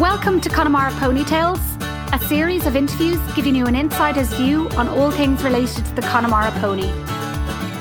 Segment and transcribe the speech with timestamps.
[0.00, 1.60] Welcome to Connemara Ponytails,
[2.14, 6.00] a series of interviews giving you an insider's view on all things related to the
[6.00, 6.90] Connemara pony.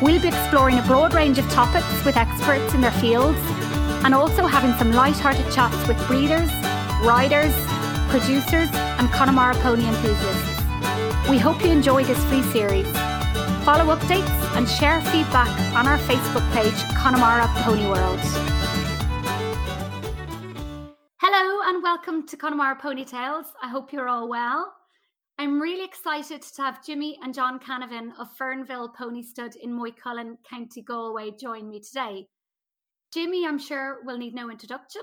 [0.01, 3.39] We'll be exploring a broad range of topics with experts in their fields
[4.03, 6.51] and also having some light-hearted chats with breeders,
[7.05, 7.55] riders,
[8.09, 8.67] producers
[8.99, 11.29] and Connemara pony enthusiasts.
[11.29, 12.91] We hope you enjoy this free series.
[13.63, 18.58] Follow updates and share feedback on our Facebook page, Connemara Pony World.
[21.21, 23.47] Hello and welcome to Connemara Ponytails.
[23.61, 24.73] I hope you're all well.
[25.37, 30.37] I'm really excited to have Jimmy and John Canavan of Fernville Pony Stud in Moycullen,
[30.49, 32.27] County Galway join me today.
[33.13, 35.01] Jimmy, I'm sure, will need no introduction.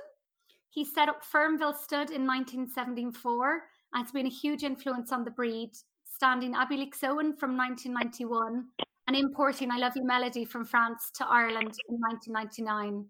[0.71, 5.31] He set up Fernville Stud in 1974 and it's been a huge influence on the
[5.31, 5.73] breed,
[6.11, 6.95] standing Abbeyleix
[7.39, 8.65] from 1991
[9.07, 13.05] and importing I Love You Melody from France to Ireland in 1999.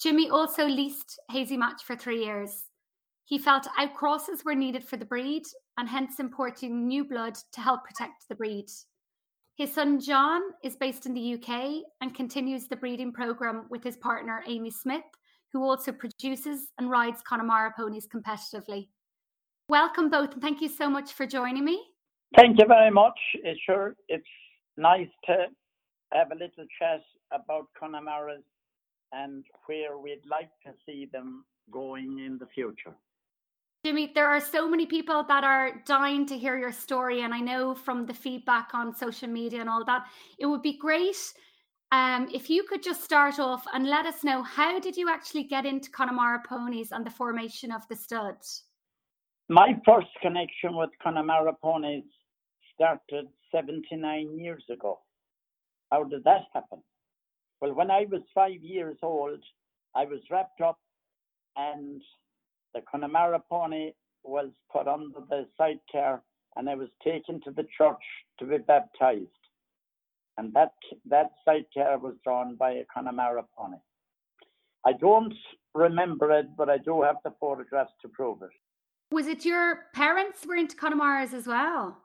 [0.00, 2.64] Jimmy also leased Hazy Match for three years.
[3.24, 5.44] He felt outcrosses were needed for the breed
[5.78, 8.66] and hence importing new blood to help protect the breed.
[9.56, 13.96] His son John is based in the UK and continues the breeding program with his
[13.96, 15.04] partner Amy Smith,
[15.52, 18.88] who also produces and rides Connemara ponies competitively.
[19.68, 21.82] Welcome both and thank you so much for joining me.
[22.36, 23.18] Thank you very much.
[23.42, 24.26] It's sure it's
[24.76, 25.46] nice to
[26.12, 27.00] have a little chat
[27.32, 28.44] about Connemara's
[29.14, 32.94] and where we'd like to see them going in the future.
[33.84, 37.40] Jimmy, there are so many people that are dying to hear your story, and I
[37.40, 40.06] know from the feedback on social media and all that,
[40.38, 41.16] it would be great
[41.94, 45.44] um, if you could just start off and let us know how did you actually
[45.44, 48.34] get into Connemara ponies and the formation of the stud?
[49.48, 52.02] My first connection with Connemara ponies
[52.74, 54.98] started 79 years ago.
[55.92, 56.82] How did that happen?
[57.60, 59.42] Well, when I was five years old,
[59.94, 60.78] I was wrapped up
[61.56, 62.02] and
[62.74, 63.92] the Connemara pony
[64.24, 66.22] was put under the sidecar
[66.56, 68.02] and I was taken to the church
[68.38, 69.28] to be baptized.
[70.36, 70.72] And that
[71.08, 73.76] that sidecar was drawn by a Connemara pony.
[74.84, 75.34] I don't
[75.74, 78.50] remember it, but I do have the photographs to prove it.
[79.12, 81.98] Was it your parents were into Connemaras as well?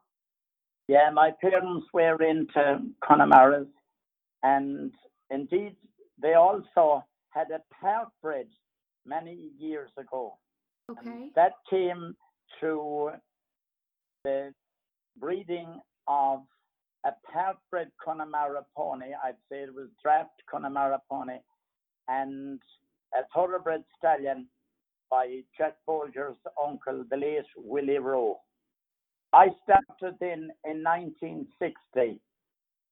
[0.87, 3.67] Yeah, my parents were into Connemaras,
[4.43, 4.91] and
[5.29, 5.75] indeed,
[6.21, 7.61] they also had a
[8.21, 8.47] bred
[9.05, 10.37] many years ago.
[10.89, 10.99] Okay.
[11.05, 12.15] And that came
[12.59, 13.11] through
[14.23, 14.53] the
[15.19, 16.41] breeding of
[17.05, 17.11] a
[17.71, 19.07] bred Connemara pony.
[19.23, 21.37] I'd say it was draft Connemara pony
[22.07, 22.59] and
[23.13, 24.47] a thoroughbred stallion
[25.09, 28.39] by Jack Bolger's uncle, the late Willie Rowe.
[29.33, 32.19] I started in, in 1960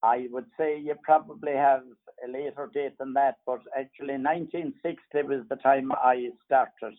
[0.07, 1.81] I would say you probably have
[2.25, 6.97] a later date than that, but actually 1960 was the time I started.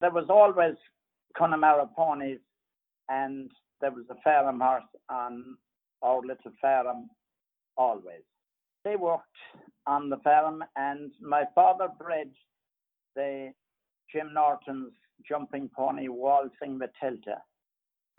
[0.00, 0.76] There was always
[1.36, 2.40] Connemara ponies
[3.10, 3.50] and
[3.82, 5.58] there was a farm horse on
[6.02, 7.10] our little farm
[7.76, 8.24] always.
[8.82, 9.24] They worked
[9.86, 12.30] on the farm and my father bred
[13.14, 13.52] the
[14.10, 14.94] Jim Norton's
[15.28, 17.42] jumping pony Waltzing Matilda.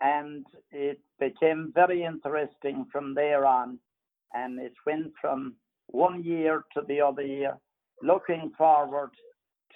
[0.00, 3.80] And it became very interesting from there on
[4.34, 5.54] and it went from
[5.88, 7.56] one year to the other year,
[8.02, 9.10] looking forward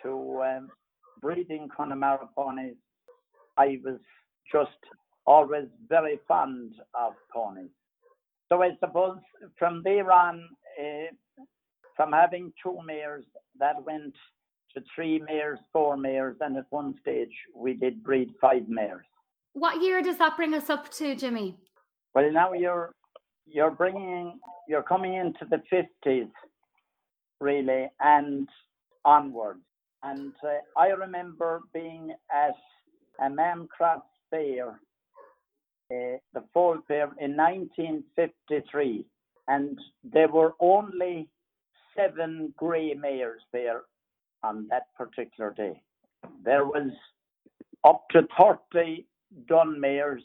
[0.03, 0.69] to um,
[1.21, 2.77] breeding Connemara ponies.
[3.57, 3.99] I was
[4.53, 4.71] just
[5.27, 7.71] always very fond of ponies.
[8.51, 9.19] So I suppose
[9.59, 10.49] from there on,
[10.79, 11.45] uh,
[11.97, 13.25] from having two mares,
[13.59, 14.15] that went
[14.75, 19.07] to three mares, four mares, and at one stage we did breed five mares.
[19.55, 21.57] What year does that bring us up to, Jimmy?
[22.15, 22.93] Well, now you're
[23.47, 24.38] you're bringing
[24.69, 26.31] you're coming into the 50s
[27.41, 28.49] really and
[29.05, 29.60] onwards
[30.03, 32.55] and uh, i remember being at
[33.21, 34.81] a Maam Cross fair
[35.91, 39.05] uh, the fall fair in 1953
[39.49, 41.28] and there were only
[41.97, 43.82] seven grey mares there
[44.43, 45.81] on that particular day.
[46.44, 46.91] There was
[47.84, 49.06] up to 30
[49.49, 50.23] dun mares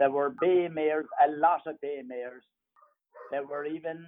[0.00, 2.42] there were bay mares, a lot of bay mares.
[3.30, 4.06] There were even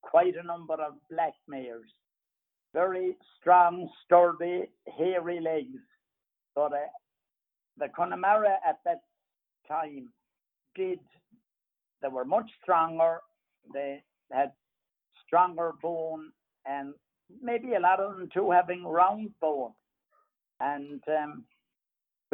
[0.00, 1.90] quite a number of black mares.
[2.72, 4.66] Very strong, sturdy,
[4.96, 5.82] hairy legs.
[6.54, 6.86] So the,
[7.84, 9.00] the Connemara at that
[9.66, 10.08] time
[10.76, 11.00] did,
[12.00, 13.18] they were much stronger.
[13.72, 14.02] They
[14.32, 14.52] had
[15.26, 16.30] stronger bone
[16.64, 16.94] and
[17.42, 19.72] maybe a lot of them too having round bone.
[20.60, 21.44] And um,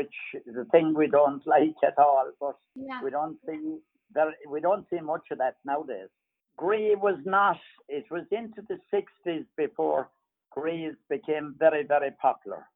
[0.00, 2.30] which is a thing we don't like at all.
[2.40, 3.00] But yeah.
[3.04, 3.78] we don't see
[4.14, 6.08] there, we don't see much of that nowadays.
[6.56, 7.58] Grey was not.
[7.88, 10.08] It was into the 60s before
[10.50, 12.66] greys became very very popular.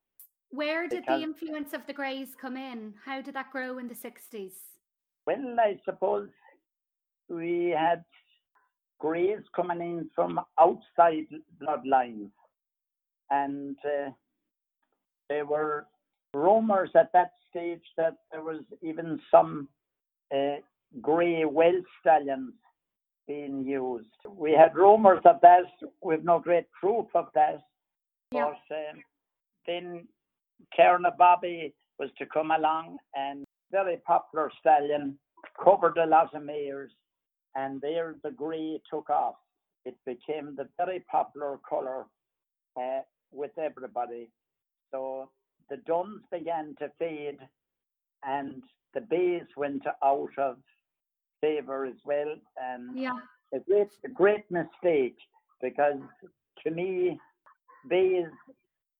[0.51, 2.95] Where did the influence of the greys come in?
[3.05, 4.53] How did that grow in the 60s?
[5.27, 6.29] Well, I suppose
[7.29, 8.05] we had
[9.01, 11.27] greys coming in from outside
[11.61, 12.31] bloodlines.
[13.31, 14.11] And uh,
[15.29, 15.87] there were
[16.35, 19.69] rumors at that stage that there was even some
[20.35, 20.57] uh,
[21.01, 22.53] grey Welsh stallions
[23.27, 24.07] being used.
[24.29, 25.65] We had rumors of that.
[26.03, 27.63] We've no great proof of that.
[28.33, 28.53] Yeah.
[28.69, 29.03] But um,
[29.67, 30.09] then
[30.77, 35.19] Carna Bobby was to come along and very popular stallion,
[35.63, 36.91] covered a lot of mares,
[37.55, 39.37] and there the grey took off.
[39.85, 42.07] It became the very popular colour
[42.77, 43.01] uh,
[43.33, 44.31] with everybody.
[44.91, 45.31] So
[45.71, 47.39] the duns began to fade
[48.27, 48.63] and
[48.95, 50.57] the bays went out of
[51.41, 52.35] favor as well.
[52.61, 53.19] And yeah.
[53.53, 55.17] a great, a great mistake
[55.61, 56.01] because
[56.63, 57.19] to me,
[57.89, 58.27] bays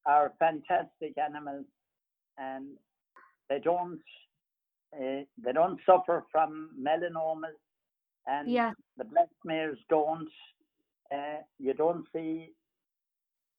[0.07, 1.65] are fantastic animals
[2.39, 2.67] and
[3.49, 4.01] they don't
[4.95, 7.59] uh, they don't suffer from melanomas
[8.27, 8.71] and yeah.
[8.97, 10.29] the black mares don't
[11.13, 12.51] uh, you don't see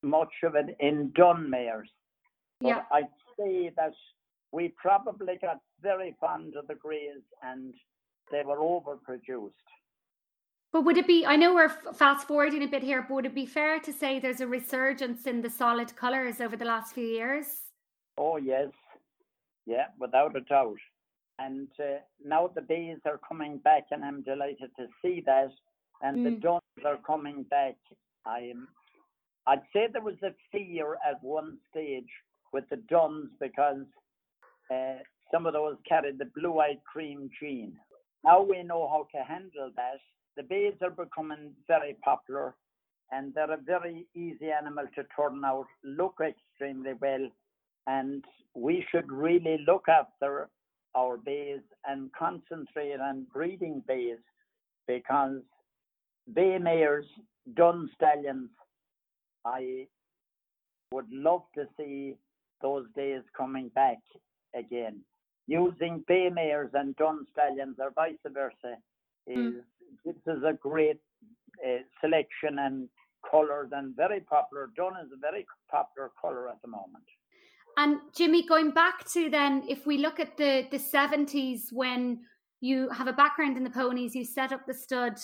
[0.01, 1.89] much of it in dun mares.
[2.61, 2.81] Yeah.
[2.91, 3.07] I'd
[3.37, 3.93] say that
[4.51, 7.73] we probably got very fond of the greys and
[8.31, 9.51] they were overproduced.
[10.71, 13.35] But would it be, I know we're fast forwarding a bit here, but would it
[13.35, 17.05] be fair to say there's a resurgence in the solid colours over the last few
[17.05, 17.45] years?
[18.17, 18.69] Oh, yes.
[19.65, 20.77] Yeah, without a doubt.
[21.39, 25.51] And uh, now the bees are coming back, and I'm delighted to see that.
[26.01, 26.23] And mm.
[26.25, 27.75] the duns are coming back.
[28.25, 28.67] I'm,
[29.47, 32.09] I'd say there was a fear at one stage
[32.55, 33.85] with the duns because
[34.71, 34.99] uh,
[35.31, 37.73] some of those carried the blue-eyed cream gene.
[38.23, 39.99] Now we know how to handle that.
[40.37, 42.55] The bays are becoming very popular
[43.11, 47.27] and they're a very easy animal to turn out, look extremely well,
[47.87, 48.23] and
[48.55, 50.47] we should really look after
[50.95, 54.23] our bays and concentrate on breeding bays
[54.87, 55.41] because
[56.33, 57.05] bay mares,
[57.53, 58.49] dun stallions,
[59.43, 59.87] I
[60.91, 62.15] would love to see
[62.61, 63.99] those days coming back
[64.55, 65.01] again.
[65.47, 68.77] Using bay mares and dun stallions or vice versa
[69.27, 69.61] is mm.
[70.03, 70.99] this is a great
[71.65, 72.89] uh, selection and
[73.29, 74.69] colours and very popular.
[74.75, 77.03] Dun is a very popular colour at the moment.
[77.77, 82.19] And Jimmy, going back to then, if we look at the the seventies when
[82.61, 85.19] you have a background in the ponies, you set up the stud.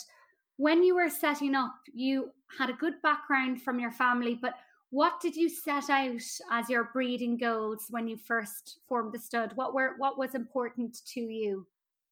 [0.57, 4.53] When you were setting up, you had a good background from your family, but
[4.91, 6.21] what did you set out
[6.51, 9.53] as your breeding goals when you first formed the stud?
[9.55, 11.65] What were what was important to you?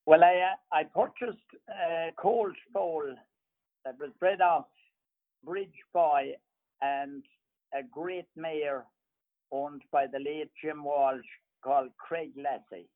[0.05, 3.03] Well, I uh, I purchased a colt foal
[3.83, 4.65] that was bred off
[5.43, 6.35] Bridge Boy
[6.81, 7.21] and
[7.73, 8.85] a great mare
[9.51, 11.19] owned by the late Jim Walsh
[11.61, 12.87] called Craig Lassie.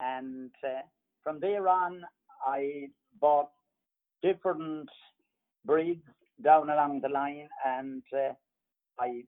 [0.00, 0.82] And uh,
[1.24, 2.02] from there on,
[2.46, 2.86] I
[3.20, 3.50] bought
[4.22, 4.88] different
[5.64, 6.04] breeds
[6.44, 8.32] down along the line and uh,
[9.00, 9.22] I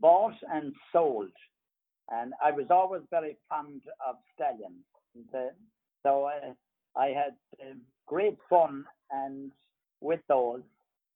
[0.00, 1.30] bought and sold.
[2.10, 4.84] And I was always very fond of stallions.
[5.14, 5.50] And,
[6.04, 6.52] so uh,
[6.98, 7.74] I had uh,
[8.06, 9.50] great fun and
[10.00, 10.62] with those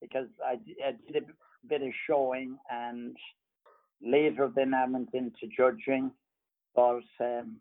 [0.01, 3.17] because I, I did a bit of showing and
[4.03, 6.11] later then I went into judging.
[6.75, 7.57] But um,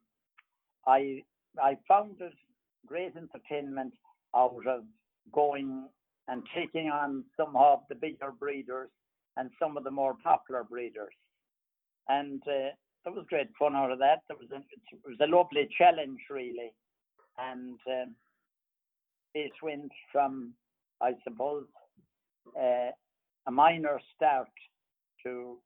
[0.87, 1.23] I
[1.61, 2.33] I found it
[2.85, 3.93] great entertainment
[4.35, 4.83] out of
[5.31, 5.87] going
[6.27, 8.89] and taking on some of the bigger breeders
[9.37, 11.13] and some of the more popular breeders.
[12.07, 12.69] And uh,
[13.15, 14.19] was great fun out of that.
[14.27, 16.73] There was a, it was a lovely challenge, really.
[17.37, 18.15] And um,
[19.33, 20.53] it went from,
[21.01, 21.65] I suppose,
[22.59, 22.91] uh,
[23.47, 24.49] a minor start
[25.23, 25.57] to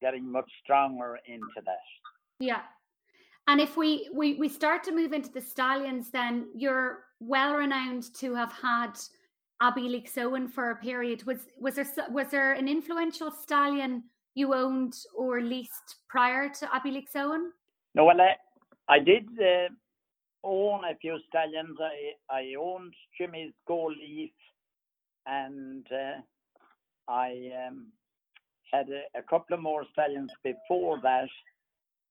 [0.00, 1.76] getting much stronger into that.
[2.40, 2.62] Yeah.
[3.48, 8.14] And if we, we we start to move into the stallions, then you're well renowned
[8.14, 8.92] to have had
[9.62, 11.24] Abbeyleix Owen for a period.
[11.24, 14.04] Was was there was there an influential stallion
[14.34, 17.52] you owned or leased prior to Abbeyleix Owen?
[17.94, 18.34] No, well, I,
[18.88, 19.68] I did uh,
[20.42, 21.76] own a few stallions.
[21.80, 24.32] I I owned Jimmy's Gold Leaf,
[25.26, 26.20] and uh,
[27.08, 27.86] I um,
[28.72, 31.28] had a, a, couple of more stallions before that,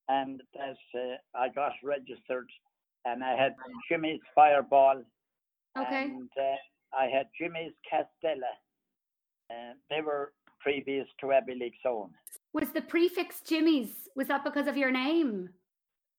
[0.08, 2.50] and that uh, I got registered,
[3.06, 3.56] and I had
[3.90, 5.04] Jimmy's Fireball,
[5.78, 6.04] okay.
[6.04, 6.56] and uh,
[6.98, 8.54] I had Jimmy's Castella.
[9.50, 12.12] Uh, they were previous to Abbeyleix Owen.
[12.54, 14.10] Was the prefix Jimmy's?
[14.16, 15.50] Was that because of your name?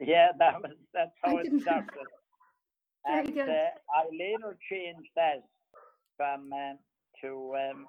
[0.00, 1.90] Yeah, that was that's how it started.
[3.06, 3.48] Very and, good.
[3.48, 5.42] Uh, I later changed that
[6.16, 6.78] from um,
[7.20, 7.86] to um,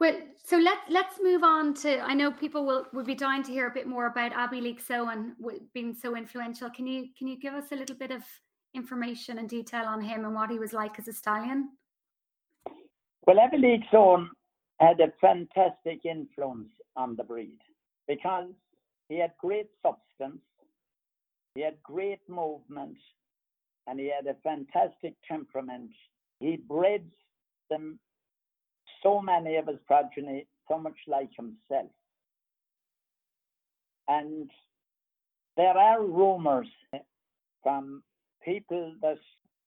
[0.00, 2.00] Well, so let's let's move on to.
[2.00, 4.80] I know people will will be dying to hear a bit more about Abbeyleix
[5.72, 6.70] being so influential.
[6.70, 8.22] Can you can you give us a little bit of
[8.74, 11.70] information and detail on him and what he was like as a stallion?
[13.26, 14.28] Well, Abbeyleix
[14.80, 17.58] had a fantastic influence on the breed
[18.08, 18.50] because
[19.08, 20.40] he had great substance,
[21.54, 22.96] he had great movement,
[23.86, 25.90] and he had a fantastic temperament.
[26.40, 27.04] He bred
[27.70, 27.98] them
[29.02, 31.90] so many of his progeny so much like himself.
[34.08, 34.50] And
[35.56, 36.68] there are rumors
[37.62, 38.02] from
[38.44, 39.18] people that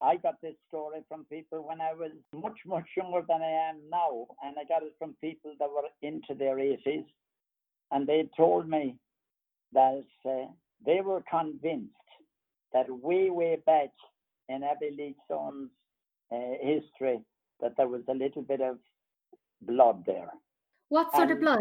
[0.01, 3.77] I got this story from people when I was much, much younger than I am
[3.89, 4.27] now.
[4.43, 7.05] And I got it from people that were into their 80s.
[7.91, 8.97] And they told me
[9.73, 10.47] that uh,
[10.85, 11.93] they were convinced
[12.73, 13.89] that way, way back
[14.49, 15.69] in Abbey Abbeyleix
[16.31, 17.21] uh, history,
[17.61, 18.77] that there was a little bit of
[19.61, 20.29] blood there.
[20.89, 21.59] What sort and of blood?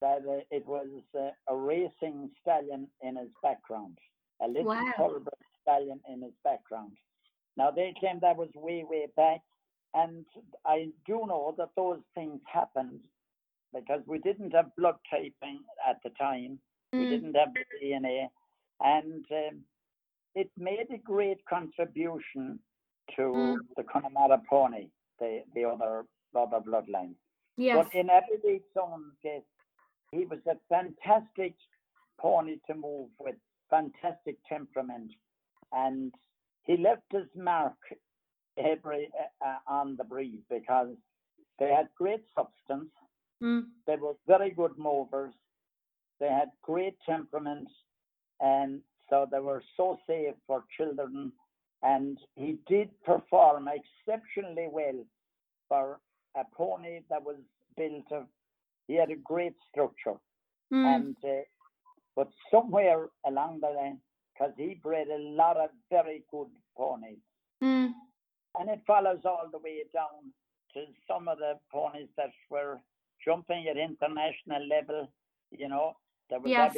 [0.00, 0.86] That uh, it was
[1.18, 3.98] uh, a racing stallion in his background,
[4.40, 4.92] a little wow.
[4.96, 5.34] thoroughbred
[5.68, 6.92] stallion in his background.
[7.56, 9.40] Now they claim that was way, way back,
[9.94, 10.24] and
[10.66, 13.00] I do know that those things happened
[13.74, 16.58] because we didn't have blood typing at the time.
[16.94, 17.00] Mm.
[17.00, 17.48] We didn't have
[17.82, 18.28] DNA,
[18.80, 19.60] and um,
[20.34, 22.58] it made a great contribution
[23.16, 23.56] to mm.
[23.76, 26.04] the Connemara pony, the the other
[26.36, 27.14] other bloodline.
[27.56, 27.76] Yes.
[27.76, 29.42] But in Abbeyleix's own case,
[30.12, 31.54] he was a fantastic
[32.20, 33.34] pony to move with,
[33.68, 35.10] fantastic temperament,
[35.72, 36.12] and
[36.64, 37.76] he left his mark
[38.56, 39.08] every
[39.44, 40.88] uh, on the breed because
[41.58, 42.90] they had great substance.
[43.42, 43.64] Mm.
[43.86, 45.32] They were very good movers.
[46.20, 47.68] They had great temperament,
[48.40, 51.32] and so they were so safe for children.
[51.82, 55.04] And he did perform exceptionally well
[55.68, 56.00] for
[56.36, 57.36] a pony that was
[57.76, 58.26] built of.
[58.88, 60.18] He had a great structure,
[60.72, 60.84] mm.
[60.96, 61.42] and uh,
[62.16, 64.00] but somewhere along the line,
[64.38, 67.18] because he bred a lot of very good ponies,
[67.62, 67.90] mm.
[68.58, 70.32] and it follows all the way down
[70.74, 72.78] to some of the ponies that were
[73.24, 75.08] jumping at international level.
[75.50, 75.96] You know,
[76.30, 76.76] there was yes.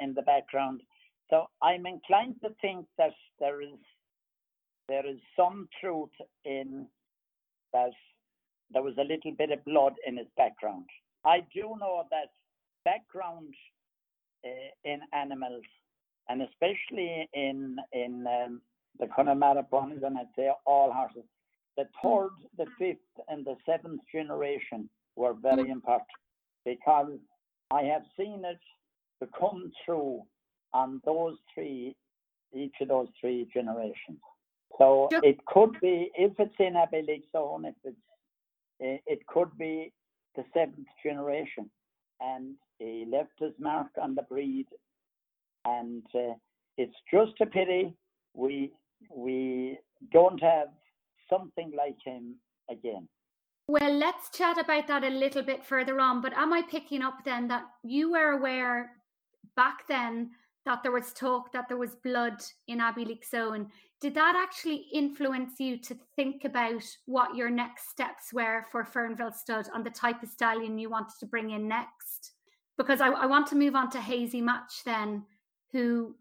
[0.00, 0.82] in the background.
[1.30, 3.78] So I'm inclined to think that there is
[4.88, 6.10] there is some truth
[6.44, 6.86] in
[7.72, 7.92] that
[8.72, 10.86] there was a little bit of blood in his background.
[11.24, 12.32] I do know that
[12.84, 13.54] background
[14.44, 14.48] uh,
[14.84, 15.62] in animals,
[16.32, 18.62] and especially in in um,
[18.98, 21.28] the Connemara ponies, and I'd say all horses,
[21.76, 26.08] the third, the fifth, and the seventh generation were very important
[26.64, 27.18] because
[27.70, 28.60] I have seen it
[29.22, 30.22] to come through
[30.72, 31.94] on those three,
[32.54, 34.20] each of those three generations.
[34.78, 39.92] So it could be, if it's in Abbeyleix Owen, if it's it could be
[40.34, 41.70] the seventh generation.
[42.20, 44.66] And he left his mark on the breed.
[45.64, 46.34] And uh,
[46.78, 47.94] it's just a pity
[48.34, 48.72] we
[49.14, 49.78] we
[50.12, 50.68] don't have
[51.28, 52.36] something like him
[52.70, 53.08] again.
[53.68, 56.20] Well, let's chat about that a little bit further on.
[56.20, 58.90] But am I picking up then that you were aware
[59.56, 60.30] back then
[60.64, 63.70] that there was talk that there was blood in Abbey Abbeyleix Owen?
[64.02, 69.32] did that actually influence you to think about what your next steps were for Fernville
[69.32, 72.32] Stud and the type of stallion you wanted to bring in next?
[72.76, 75.22] Because I, I want to move on to Hazy Match then,
[75.72, 76.14] who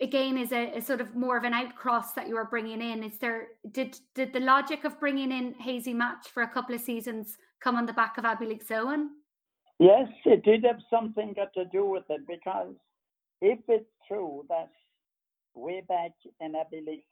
[0.00, 3.02] again is a, a, sort of more of an outcross that you are bringing in.
[3.02, 6.80] Is there did did the logic of bringing in Hazy Match for a couple of
[6.80, 9.10] seasons come on the back of Abbeyleix Owen?
[9.78, 12.74] Yes, it did have something got to do with it because
[13.40, 14.70] if it's true that
[15.54, 17.02] way back in Abbeyleix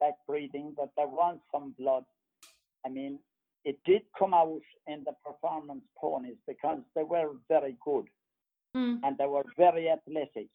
[0.00, 2.04] back breeding that there was some blood.
[2.84, 3.18] I mean,
[3.64, 8.04] it did come out in the performance ponies because they were very good
[8.76, 8.98] mm.
[9.02, 10.48] and they were very athletic.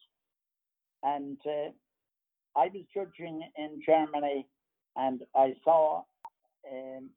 [1.02, 1.70] And uh,
[2.56, 4.46] I was judging in Germany
[4.96, 6.02] and I saw
[6.70, 7.10] um,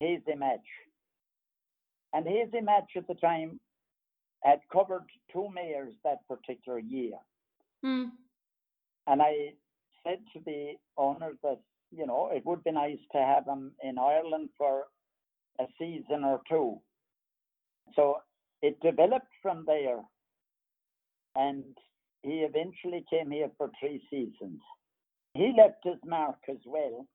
[0.00, 0.58] Hazy Match.
[2.12, 3.60] And Hazy Match at the time
[4.42, 7.12] had covered two mares that particular year.
[7.84, 8.10] Mm.
[9.06, 9.52] And I
[10.04, 13.98] said to the owner that, you know, it would be nice to have him in
[13.98, 14.84] Ireland for
[15.60, 16.80] a season or two.
[17.94, 18.18] So
[18.62, 20.00] it developed from there.
[21.36, 21.64] And
[22.22, 24.60] he eventually came here for three seasons.
[25.34, 27.06] He left his mark as well.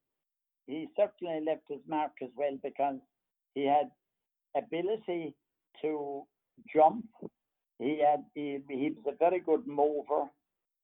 [0.67, 2.97] He certainly left his mark as well because
[3.53, 3.89] he had
[4.57, 5.35] ability
[5.81, 6.23] to
[6.73, 7.05] jump.
[7.79, 10.29] He had he, he was a very good mover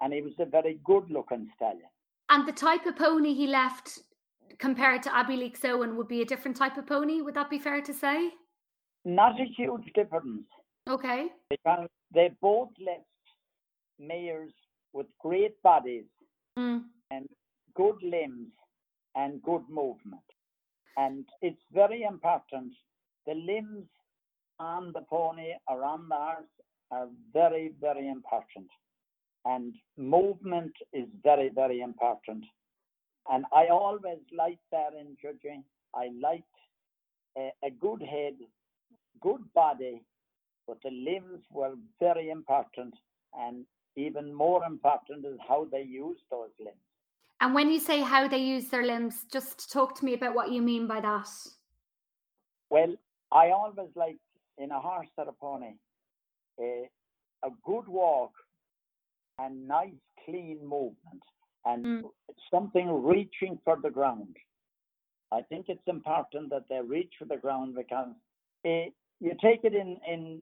[0.01, 1.89] and he was a very good looking stallion.
[2.29, 3.99] And the type of pony he left
[4.59, 7.21] compared to Abbeyleix Owen would be a different type of pony.
[7.21, 8.31] Would that be fair to say?
[9.05, 10.45] not a huge difference.
[10.89, 11.27] Okay.
[11.49, 13.05] Because they both left
[13.99, 14.51] mares
[14.93, 16.05] with great bodies
[16.57, 16.81] mm.
[17.11, 17.27] and
[17.75, 18.49] good limbs
[19.15, 20.21] and good movement.
[20.97, 22.73] And it's very important.
[23.25, 23.85] The limbs
[24.59, 26.45] on the pony or on the horse
[26.91, 28.67] are very, very important.
[29.45, 32.43] And movement is very, very important.
[33.31, 35.63] And I always liked that in judging.
[35.95, 36.43] I liked
[37.37, 38.33] a, a good head,
[39.21, 40.01] good body,
[40.67, 42.93] but the limbs were very important.
[43.33, 46.75] And even more important is how they use those limbs.
[47.39, 50.51] And when you say how they use their limbs, just talk to me about what
[50.51, 51.27] you mean by that.
[52.69, 52.95] Well,
[53.31, 54.17] I always like
[54.57, 55.73] in a horse or a pony
[56.59, 56.89] a,
[57.43, 58.31] a good walk
[59.39, 59.93] and nice,
[60.25, 61.23] clean movement
[61.65, 62.01] and mm.
[62.51, 64.35] something reaching for the ground.
[65.31, 68.09] I think it's important that they reach for the ground because
[68.65, 70.41] uh, you take it in, in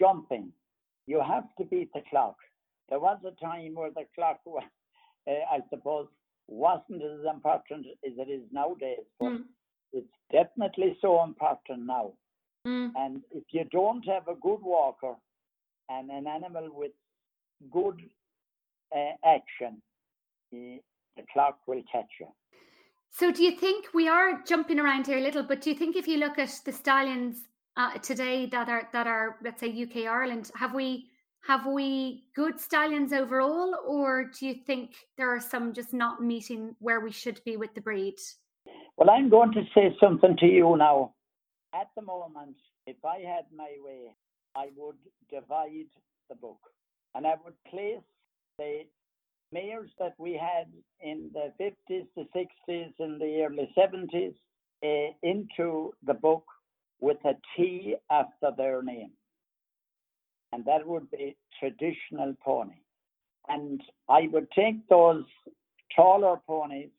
[0.00, 0.52] jumping,
[1.06, 2.36] you have to beat the clock.
[2.88, 4.64] There was a time where the clock, was,
[5.28, 6.08] uh, I suppose,
[6.46, 9.42] wasn't as important as it is nowadays, but mm.
[9.92, 12.12] it's definitely so important now.
[12.66, 12.92] Mm.
[12.96, 15.14] And if you don't have a good walker
[15.88, 16.92] and an animal with
[17.70, 18.00] good
[18.94, 19.82] uh, action,
[20.50, 20.80] the,
[21.16, 22.26] the clock will catch you.
[23.10, 25.42] So, do you think we are jumping around here a little?
[25.42, 27.38] But do you think if you look at the stallions
[27.76, 31.06] uh, today that are that are let's say UK Ireland, have we
[31.48, 36.76] have we good stallions overall, or do you think there are some just not meeting
[36.78, 38.16] where we should be with the breed?
[38.98, 41.14] Well, I'm going to say something to you now.
[41.74, 44.14] At the moment, if I had my way,
[44.54, 44.96] I would
[45.30, 45.88] divide
[46.28, 46.60] the book
[47.14, 48.04] and I would place
[48.58, 48.82] the
[49.50, 50.66] mares that we had
[51.00, 54.34] in the 50s, the 60s, and the early 70s
[54.84, 56.44] uh, into the book
[57.00, 59.12] with a T after their name.
[60.52, 62.80] And that would be traditional pony.
[63.48, 65.24] And I would take those
[65.94, 66.90] taller ponies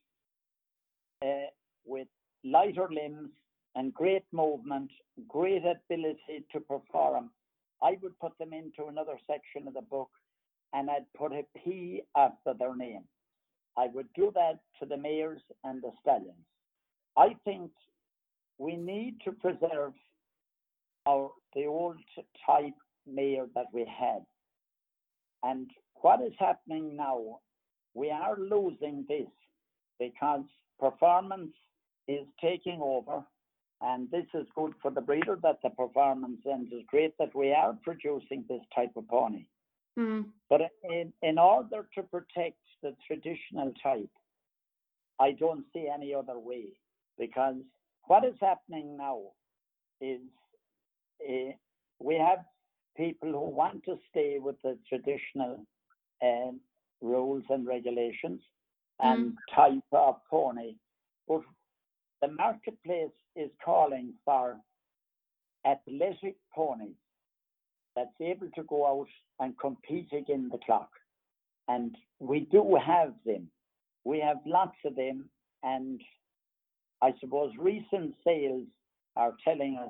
[1.24, 1.50] uh,
[1.86, 2.08] with
[2.43, 3.30] lighter limbs
[3.76, 4.89] and great movement,
[5.28, 7.30] great ability to perform.
[7.82, 10.10] I would put them into another section of the book
[10.74, 13.04] and I'd put a P after their name.
[13.78, 16.45] I would do that to the mares and the stallions.
[17.17, 17.71] I think
[18.58, 19.93] we need to preserve
[21.08, 21.97] our the old
[22.45, 22.74] type
[23.08, 24.20] mare that we had.
[25.44, 27.40] And what is happening now,
[27.94, 29.28] we are losing this
[30.00, 30.44] because
[30.80, 31.52] performance
[32.08, 33.24] is taking over.
[33.82, 37.54] And this is good for the breeder that the performance and is great that we
[37.54, 39.46] are producing this type of pony.
[39.98, 40.26] Mm.
[40.50, 44.10] But in, in order to protect the traditional type,
[45.20, 46.74] I don't see any other way
[47.18, 47.56] because
[48.04, 49.22] what is happening now
[50.02, 50.20] is
[51.28, 51.52] uh,
[52.00, 52.40] we have
[53.00, 55.66] people who want to stay with the traditional
[56.22, 56.52] uh,
[57.02, 58.42] rules and regulations
[59.00, 59.56] and mm.
[59.56, 60.76] type of pony,
[61.28, 61.42] but
[62.22, 64.58] the marketplace is calling for
[65.66, 66.98] athletic ponies
[67.96, 69.08] that's able to go out
[69.40, 70.90] and compete against the clock.
[71.70, 73.48] And we do have them.
[74.04, 75.30] We have lots of them.
[75.64, 76.02] And
[77.02, 78.68] I suppose recent sales
[79.16, 79.90] are telling us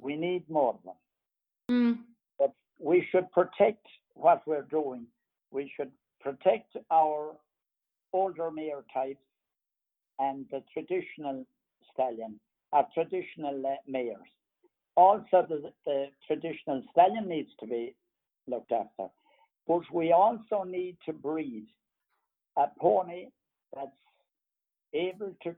[0.00, 0.94] we need more of them.
[1.70, 1.98] Mm.
[2.78, 5.06] We should protect what we're doing.
[5.50, 7.32] We should protect our
[8.12, 9.20] older mare types
[10.18, 11.44] and the traditional
[11.92, 12.40] stallion,
[12.72, 14.18] our traditional uh, mares
[14.98, 17.94] also the, the traditional stallion needs to be
[18.48, 19.06] looked after.
[19.68, 21.66] But we also need to breed
[22.56, 23.26] a pony
[23.72, 23.92] that's
[24.92, 25.54] able to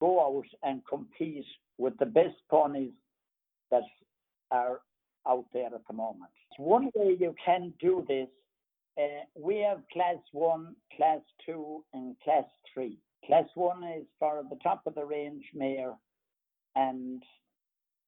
[0.00, 1.44] go out and compete
[1.78, 2.92] with the best ponies
[3.72, 3.82] that
[4.52, 4.80] are
[5.28, 6.30] out there at the moment.
[6.58, 8.28] One way you can do this,
[8.98, 12.98] uh, we have class one, class two, and class three.
[13.26, 15.94] Class one is for the top of the range mare
[16.76, 17.22] and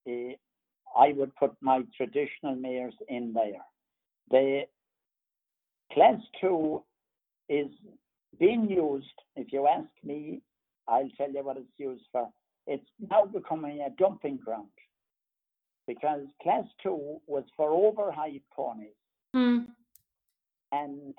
[0.07, 0.33] uh,
[0.97, 3.65] I would put my traditional mares in there.
[4.29, 4.61] The
[5.93, 6.83] class two
[7.49, 7.67] is
[8.39, 10.41] being used, if you ask me,
[10.87, 12.29] I'll tell you what it's used for.
[12.67, 14.67] It's now becoming a dumping ground
[15.87, 18.89] because class two was for overhyped ponies.
[19.35, 19.67] Mm.
[20.71, 21.13] And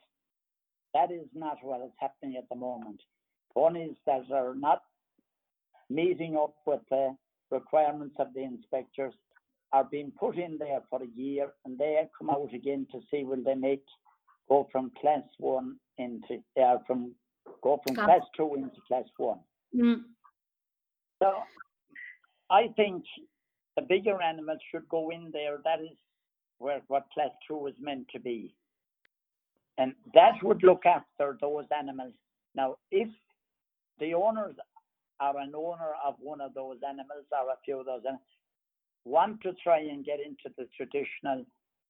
[0.95, 3.01] that is not what is happening at the moment.
[3.55, 4.83] Ponies that are not
[5.91, 7.17] meeting up with the
[7.51, 9.15] requirements of the inspectors
[9.73, 13.25] are being put in there for a year and they come out again to see
[13.25, 13.85] will they make
[14.49, 17.13] go from class one into uh, from
[17.63, 19.39] go from class two into class one.
[19.77, 20.01] Mm.
[21.23, 21.33] So
[22.51, 23.05] I think
[23.79, 25.59] the bigger animals should go in there.
[25.65, 25.97] That is
[26.59, 28.55] where what class two is meant to be.
[29.79, 32.15] And that would look after those animals.
[32.57, 33.09] Now, if
[34.01, 34.57] the owners
[35.21, 38.23] are an owner of one of those animals or a few of those animals,
[39.05, 41.45] want to try and get into the traditional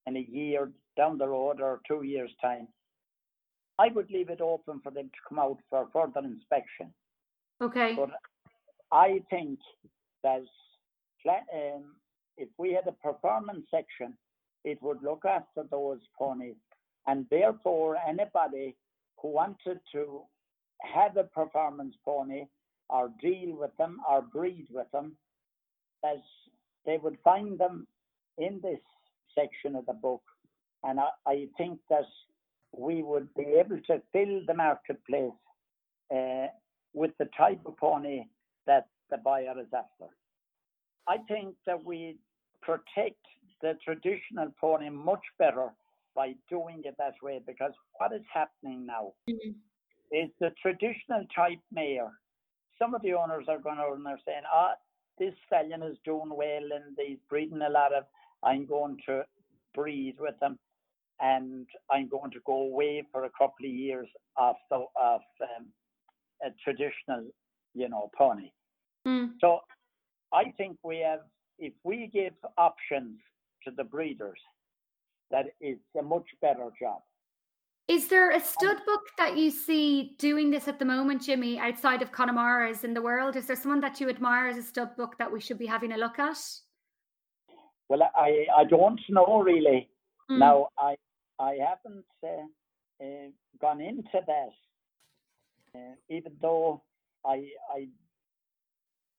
[0.06, 2.68] in a year down the road or two years' time,
[3.78, 6.92] I would leave it open for them to come out for further inspection.
[7.62, 7.94] Okay.
[7.96, 8.10] But
[8.92, 9.58] I think
[10.22, 10.42] that
[11.26, 11.96] um,
[12.36, 14.14] if we had a performance section,
[14.64, 16.56] it would look after those ponies.
[17.06, 18.76] And therefore, anybody
[19.20, 20.22] who wanted to
[20.82, 22.44] have a performance pony
[22.88, 25.16] or deal with them or breed with them,
[26.04, 26.18] as
[26.86, 27.86] they would find them
[28.38, 28.80] in this
[29.34, 30.22] section of the book.
[30.84, 32.06] And I, I think that
[32.72, 35.32] we would be able to fill the marketplace
[36.14, 36.46] uh,
[36.94, 38.24] with the type of pony
[38.66, 40.12] that the buyer is after.
[41.08, 42.16] I think that we
[42.60, 43.16] protect
[43.62, 45.70] the traditional pony much better
[46.14, 49.50] by doing it that way because what is happening now mm-hmm.
[50.12, 52.10] is the traditional type mare.
[52.78, 54.74] Some of the owners are going over and they're saying, ah,
[55.18, 58.04] this stallion is doing well and he's breeding a lot of,
[58.42, 59.24] I'm going to
[59.74, 60.58] breed with him
[61.20, 65.66] and I'm going to go away for a couple of years of, the, of um,
[66.44, 67.26] a traditional,
[67.74, 68.50] you know, pony.
[69.06, 69.30] Mm.
[69.40, 69.60] So
[70.32, 71.20] I think we have,
[71.58, 73.18] if we give options
[73.64, 74.38] to the breeders,
[75.30, 77.00] that it's a much better job.
[77.88, 82.02] Is there a stud book that you see doing this at the moment, Jimmy, outside
[82.02, 83.34] of Connemara's in the world?
[83.34, 85.92] Is there someone that you admire as a stud book that we should be having
[85.92, 86.38] a look at?
[87.88, 89.88] Well, I, I don't know really.
[90.30, 90.38] Mm.
[90.38, 90.96] Now, I
[91.38, 92.44] I haven't uh,
[93.02, 94.50] uh, gone into that,
[95.74, 96.82] uh, even though
[97.24, 97.88] I I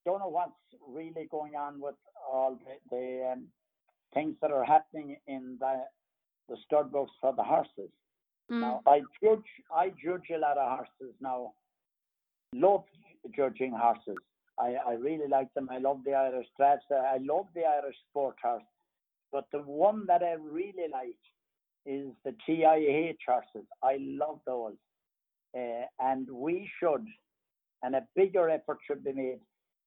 [0.05, 0.51] don't know what's
[0.87, 1.95] really going on with
[2.31, 3.45] all the, the um,
[4.13, 5.83] things that are happening in the
[6.47, 7.91] the stud books for the horses.
[8.51, 8.61] Mm.
[8.61, 11.53] Now I judge I judge a lot of horses now.
[12.53, 12.83] Love
[13.35, 14.17] judging horses.
[14.57, 15.69] I, I really like them.
[15.71, 16.83] I love the Irish Draughts.
[16.91, 18.63] I love the Irish Sport horse.
[19.31, 21.15] But the one that I really like
[21.85, 23.67] is the TIH horses.
[23.83, 24.73] I love those.
[25.55, 27.05] Uh, and we should,
[27.83, 29.39] and a bigger effort should be made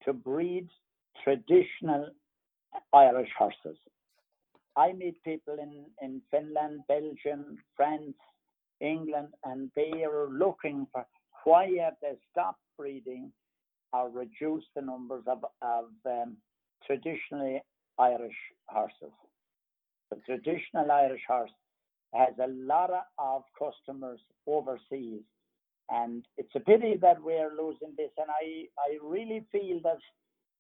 [0.05, 0.69] to breed
[1.25, 2.09] traditional
[2.93, 3.79] Irish horses.
[4.77, 8.17] I meet people in, in Finland, Belgium, France,
[8.81, 11.07] England, and they are looking for
[11.45, 13.33] why have they stopped breeding
[13.93, 16.37] or reduced the numbers of, of um,
[16.87, 17.61] traditionally
[17.99, 18.37] Irish
[18.67, 19.13] horses.
[20.11, 21.51] The traditional Irish horse
[22.15, 25.23] has a lot of customers overseas.
[25.91, 28.11] And it's a pity that we're losing this.
[28.17, 29.99] And I, I really feel that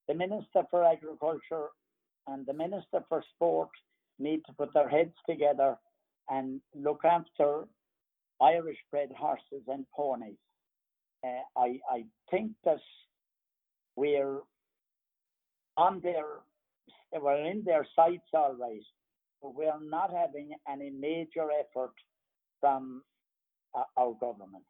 [0.08, 1.68] the Minister for Agriculture
[2.26, 3.70] and the Minister for Sport
[4.18, 5.76] need to put their heads together
[6.28, 7.64] and look after
[8.40, 10.36] Irish bred horses and ponies.
[11.24, 12.80] Uh, I, I think that
[13.96, 14.40] we're
[15.76, 16.24] on their,
[17.20, 18.82] we're in their sights always,
[19.40, 21.92] but we're not having any major effort
[22.60, 23.02] from
[23.74, 24.64] uh, our government.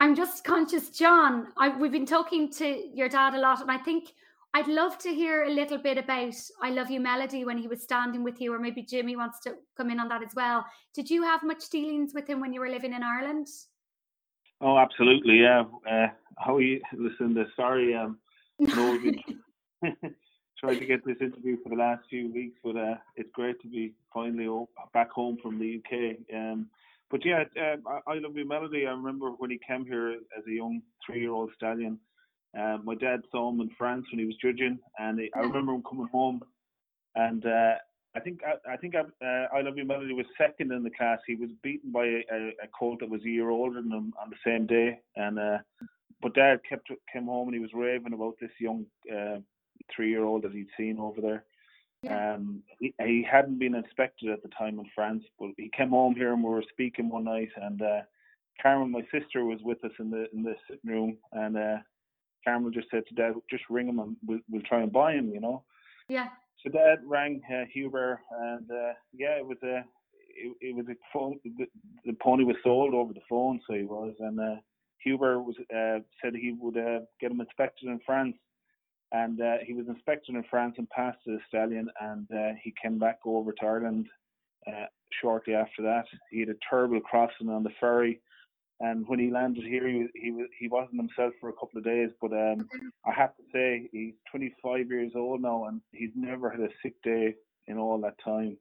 [0.00, 1.48] I'm just conscious, John.
[1.56, 4.12] I, we've been talking to your dad a lot, and I think
[4.52, 7.82] I'd love to hear a little bit about I Love You Melody when he was
[7.82, 10.64] standing with you, or maybe Jimmy wants to come in on that as well.
[10.94, 13.48] Did you have much dealings with him when you were living in Ireland?
[14.60, 15.64] Oh, absolutely, yeah.
[15.90, 16.80] Uh, how are you?
[16.92, 18.18] The sorry, um,
[18.58, 18.98] no,
[20.58, 23.68] tried to get this interview for the last few weeks, but uh, it's great to
[23.68, 24.48] be finally
[24.94, 26.16] back home from the UK.
[26.34, 26.68] Um,
[27.10, 28.86] but yeah, uh, I Love You Melody.
[28.86, 31.98] I remember when he came here as a young three-year-old stallion
[32.58, 35.82] uh, my dad saw him in France when he was judging, and I remember him
[35.88, 36.42] coming home,
[37.14, 37.74] and uh,
[38.14, 40.90] I think I, I think I, uh, I Love You Melody was second in the
[40.90, 41.18] class.
[41.26, 44.30] He was beaten by a, a colt that was a year older than him on
[44.30, 45.58] the same day, and uh,
[46.22, 49.38] but Dad kept came home and he was raving about this young uh,
[49.94, 51.44] three-year-old that he'd seen over there.
[52.06, 52.34] Yeah.
[52.34, 56.14] Um, he, he hadn't been inspected at the time in France, but he came home
[56.14, 58.00] here and we were speaking one night, and uh,
[58.62, 61.76] Carmen, my sister, was with us in the in the sitting room, and uh,
[62.44, 65.30] Carmel just said to Dad, just ring him and we'll, we'll try and buy him,
[65.32, 65.64] you know.
[66.08, 66.28] Yeah.
[66.62, 69.84] So Dad rang uh, Huber, and uh, yeah, it was a
[70.38, 71.38] it, it was a phone.
[71.44, 71.66] The,
[72.04, 74.56] the, pony was sold over the phone, so he was, and uh,
[74.98, 78.36] Huber was uh, said he would uh, get him inspected in France,
[79.12, 82.98] and uh, he was inspected in France and passed the stallion, and uh, he came
[82.98, 84.06] back over to Ireland
[84.66, 84.86] uh,
[85.20, 86.04] shortly after that.
[86.30, 88.20] He had a terrible crossing on the ferry
[88.80, 92.10] and when he landed here, he he he wasn't himself for a couple of days.
[92.20, 92.68] But um,
[93.06, 96.94] I have to say, he's 25 years old now, and he's never had a sick
[97.02, 97.34] day
[97.68, 98.58] in all that time.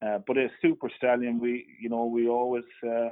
[0.00, 3.08] Uh, but a super stallion, we you know we always uh,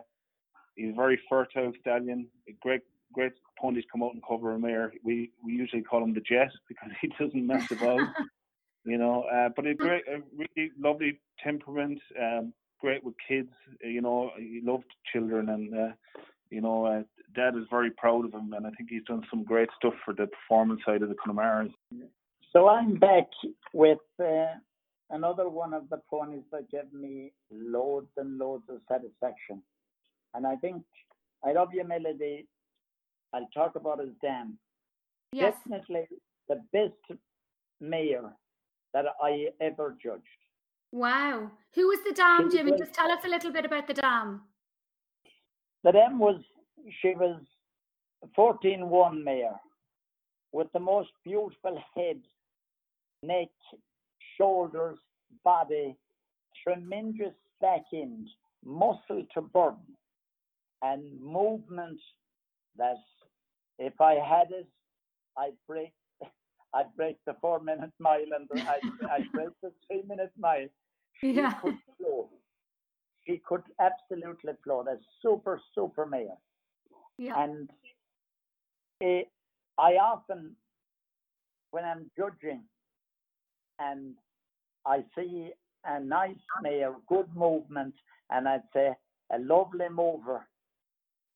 [0.77, 2.29] he's a very fertile stallion.
[2.49, 4.92] A great great ponies come out and cover him here.
[5.05, 8.09] We we usually call him the Jet because he doesn't mess about.
[8.85, 11.99] you know, uh, but a great, a really lovely temperament.
[12.21, 13.51] Um, great with kids.
[13.83, 15.92] You know, he loved children, and uh,
[16.51, 17.03] you know, uh,
[17.35, 20.14] Dad is very proud of him, and I think he's done some great stuff for
[20.14, 21.73] the performance side of the Connemara's.
[22.53, 23.29] So I'm back
[23.73, 24.55] with uh,
[25.11, 29.62] another one of the ponies that gave me loads and loads of satisfaction.
[30.35, 30.83] And I think
[31.45, 32.47] I Love You Melody.
[33.35, 34.59] I'll talk about his dam.
[35.33, 35.55] Yes.
[35.65, 36.07] Definitely
[36.49, 37.21] the best
[37.81, 38.33] mare
[38.95, 40.23] that I ever judged.
[40.93, 41.51] Wow.
[41.75, 42.73] Who was the dam, Jimmy?
[42.79, 44.43] Just tell us a little bit about the dam.
[45.85, 46.41] The dam was,
[47.03, 47.41] she was
[48.35, 49.61] 14 1 mare
[50.53, 52.21] with the most beautiful head,
[53.23, 53.49] neck,
[54.39, 54.99] shoulders,
[55.45, 55.97] body,
[56.65, 58.29] tremendous back end,
[58.65, 59.77] muscle to burn,
[60.83, 62.01] and movement
[62.79, 62.97] that
[63.79, 64.67] if I had it,
[65.37, 65.93] I'd break
[66.75, 70.69] I'd break the four minute mile and I'd, I'd break the three minute mile.
[71.21, 71.53] She Yeah.
[71.62, 72.29] could flow.
[73.27, 74.85] She could absolutely flow.
[74.87, 76.37] That's super, super mare.
[77.19, 77.43] Yeah.
[77.43, 77.71] And
[79.03, 79.23] eh,
[79.79, 80.55] I often,
[81.71, 82.62] when I'm judging
[83.79, 84.15] and
[84.87, 85.51] I see
[85.85, 87.95] a nice mare, good movement,
[88.31, 88.91] and I'd say
[89.33, 90.47] a lovely mover,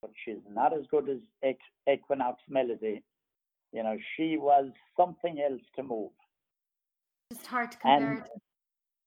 [0.01, 1.55] but she's not as good as
[1.91, 3.03] Equinox Melody.
[3.73, 6.11] You know, she was something else to move.
[7.33, 8.13] Just hard to compare.
[8.13, 8.23] And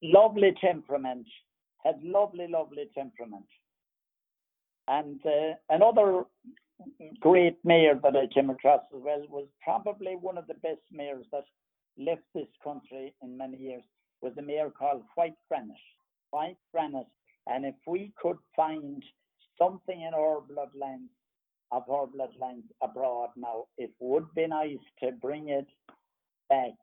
[0.01, 1.27] lovely temperament,
[1.84, 3.45] had lovely, lovely temperament.
[4.88, 6.23] And uh, another
[7.19, 11.25] great mare that I came across as well was probably one of the best mares
[11.32, 11.45] that
[11.97, 13.84] left this country in many years
[14.21, 15.75] was a mare called White Granite.
[16.32, 17.08] White Granite.
[17.47, 19.03] And if we could find
[19.58, 21.10] something in our bloodlines
[21.72, 25.68] of our bloodlines abroad now, it would be nice to bring it
[26.50, 26.74] back.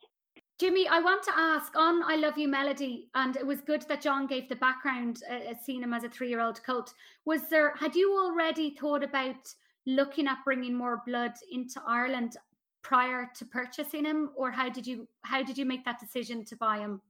[0.59, 4.03] Jimmy, I want to ask on I Love You Melody, and it was good that
[4.03, 6.93] John gave the background, uh, uh, seeing him as a three year old colt.
[7.25, 9.55] Was there, had you already thought about
[9.87, 12.37] looking at bringing more blood into Ireland
[12.83, 16.57] prior to purchasing him, or how did you how did you make that decision to
[16.57, 17.01] buy him?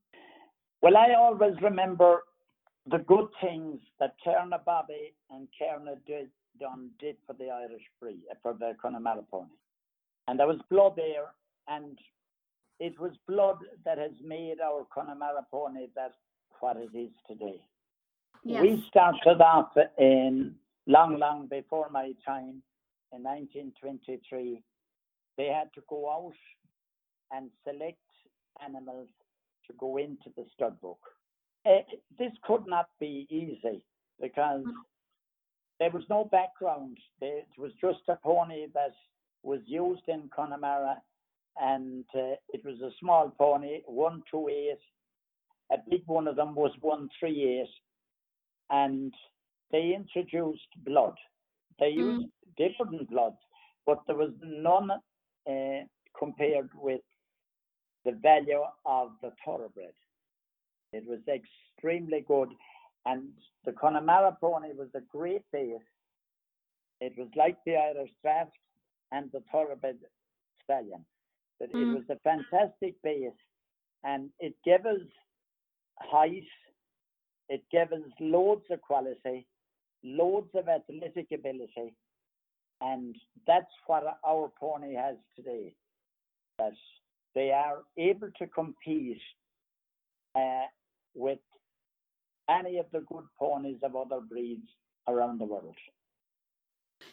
[0.83, 2.23] Well, I always remember
[2.87, 8.23] the good things that Carna Bobby and Kerna did, done did for the Irish breed,
[8.31, 9.51] uh, for the Connemara pony.
[10.27, 11.33] And there was blood there,
[11.69, 11.99] and
[12.79, 16.13] it was blood that has made our Connemara pony that
[16.61, 17.61] what it is today.
[18.45, 18.63] Yes.
[18.63, 20.55] We started off in
[20.87, 22.63] long, long before my time
[23.13, 24.63] in 1923.
[25.37, 26.35] They had to go out
[27.33, 27.99] and select
[28.65, 29.09] animals
[29.67, 31.01] to go into the stud book.
[31.67, 31.83] Eh,
[32.19, 33.85] this could not be easy
[34.21, 34.65] because
[35.79, 36.99] there was no background.
[37.21, 38.93] It was just a pony that
[39.43, 40.97] was used in Connemara,
[41.61, 44.79] and uh, it was a small pony, 128.
[45.73, 47.67] A big one of them was 138.
[48.71, 49.13] And
[49.71, 51.17] they introduced blood.
[51.79, 51.97] They Mm.
[51.97, 53.39] used different bloods,
[53.87, 55.85] but there was none uh,
[56.19, 57.01] compared with
[58.05, 59.95] the value of the thoroughbred.
[60.93, 62.51] It was extremely good.
[63.07, 63.29] And
[63.65, 65.81] the Connemara pony was a great base.
[67.01, 68.57] It was like the Irish draft
[69.13, 69.99] and the thoroughbred
[70.63, 71.05] stallion.
[71.59, 71.83] But Mm.
[71.83, 73.39] it was a fantastic base
[74.05, 75.01] and it gave us
[75.99, 76.49] height,
[77.49, 79.47] it gave us loads of quality,
[80.03, 81.95] loads of athletic ability,
[82.81, 85.75] and that's what our pony has today.
[86.59, 86.73] That
[87.35, 89.21] they are able to compete
[90.35, 90.67] uh,
[91.15, 91.39] with
[92.49, 94.69] any of the good ponies of other breeds
[95.09, 95.77] around the world.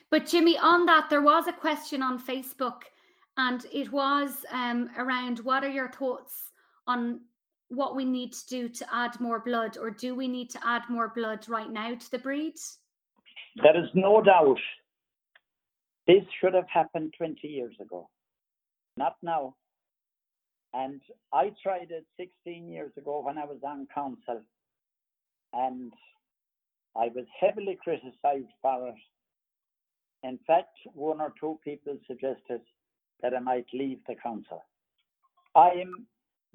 [0.09, 2.81] But Jimmy, on that, there was a question on Facebook,
[3.37, 6.51] and it was um, around what are your thoughts
[6.87, 7.21] on
[7.69, 10.83] what we need to do to add more blood, or do we need to add
[10.89, 12.55] more blood right now to the breed?
[13.61, 14.59] There is no doubt
[16.07, 18.09] this should have happened 20 years ago,
[18.95, 19.55] not now.
[20.73, 21.01] And
[21.33, 24.41] I tried it 16 years ago when I was on council,
[25.53, 25.91] and
[26.95, 28.95] I was heavily criticized for it.
[30.23, 32.61] In fact, one or two people suggested
[33.21, 34.63] that I might leave the council.
[35.55, 35.83] I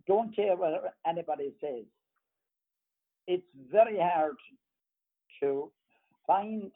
[0.07, 1.85] don't care what anybody says.
[3.27, 4.37] It's very hard
[5.41, 5.71] to
[6.27, 6.71] find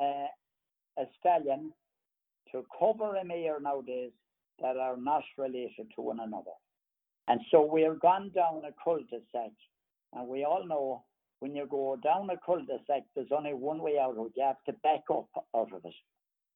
[0.00, 0.26] uh,
[0.98, 1.72] a stallion
[2.50, 4.10] to cover a mare nowadays
[4.62, 6.56] that are not related to one another.
[7.28, 9.52] And so we're gone down a cul-de-sac.
[10.12, 11.04] And we all know
[11.40, 14.32] when you go down a cul-de-sac, there's only one way out of it.
[14.36, 15.94] You have to back up out of it.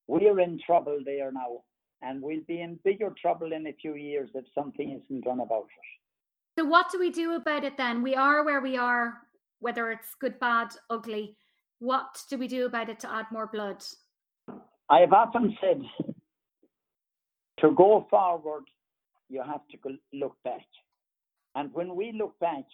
[0.07, 1.63] We're in trouble there now.
[2.03, 5.65] And we'll be in bigger trouble in a few years if something isn't done about
[5.65, 6.59] it.
[6.59, 8.03] So, what do we do about it then?
[8.03, 9.15] We are where we are,
[9.61, 11.37] whether it's good, bad, ugly.
[11.79, 13.83] What do we do about it to add more blood?
[14.89, 15.83] I've often said
[17.61, 18.65] to go forward,
[19.29, 20.67] you have to look back.
[21.55, 22.65] And when we look back,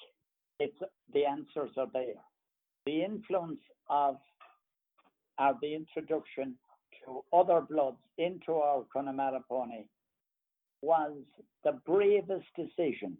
[0.58, 0.76] it's,
[1.12, 2.20] the answers are there.
[2.86, 4.16] The influence of
[5.38, 6.54] or the introduction
[7.04, 9.84] to other bloods into our Connemara pony
[10.82, 11.12] was
[11.64, 13.16] the bravest decision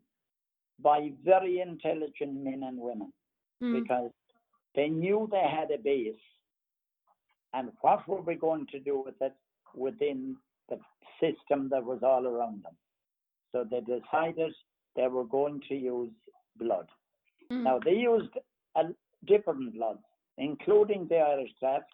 [0.81, 3.13] by very intelligent men and women
[3.63, 3.83] mm.
[3.83, 4.11] because
[4.75, 6.15] they knew they had a base
[7.55, 9.35] and what were we going to do with it
[9.75, 10.37] within
[10.73, 10.79] the
[11.21, 12.77] system that was all around them.
[13.53, 14.53] So they decided
[14.97, 16.11] they were going to use
[16.57, 16.87] blood.
[17.51, 17.63] Mm.
[17.65, 18.35] Now they used
[18.77, 18.83] a
[19.27, 19.99] different blood,
[20.39, 21.85] including the Irish draft.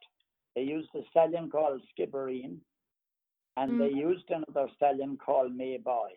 [0.54, 2.56] They used a stallion called Skibbereen,
[3.56, 3.78] and mm.
[3.78, 6.10] they used another stallion called Mayboy.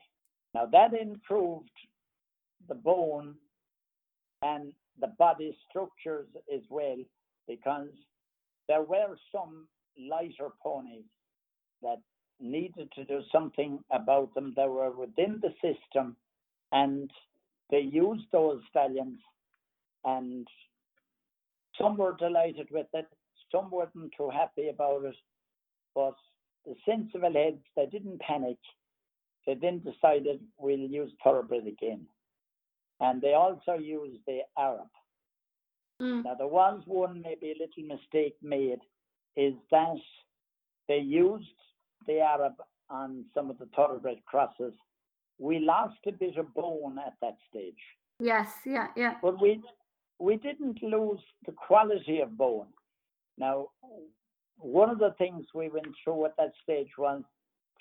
[0.54, 1.70] Now that improved
[2.68, 3.36] the bone
[4.42, 6.98] and the body structures as well,
[7.48, 7.90] because
[8.68, 11.10] there were some lighter ponies
[11.82, 11.98] that
[12.42, 16.16] needed to do something about them that were within the system
[16.72, 17.10] and
[17.70, 19.20] they used those stallions
[20.04, 20.48] and
[21.80, 23.08] some were delighted with it,
[23.52, 25.16] some weren't too happy about it,
[25.96, 26.16] but
[26.66, 28.58] the sensible heads, they didn't panic.
[29.46, 32.06] They then decided we'll use thoroughbred again.
[33.00, 34.88] And they also used the Arab.
[36.02, 36.24] Mm.
[36.26, 38.80] Now, there was one maybe a little mistake made
[39.36, 39.98] is that
[40.88, 41.46] they used
[42.08, 42.54] the Arab
[42.90, 44.74] on some of the thoroughbred crosses.
[45.40, 47.74] We lost a bit of bone at that stage.
[48.20, 49.16] Yes, yeah, yeah.
[49.22, 49.62] But we
[50.20, 52.68] we didn't lose the quality of bone.
[53.38, 53.70] Now,
[54.58, 57.24] one of the things we went through at that stage was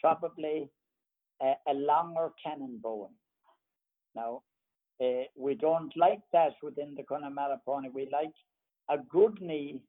[0.01, 0.71] probably
[1.43, 3.13] a, a longer cannon bone.
[4.15, 4.43] Now,
[5.03, 7.89] uh, we don't like that within the Connemara pony.
[7.93, 8.33] We like
[8.89, 9.81] a good knee,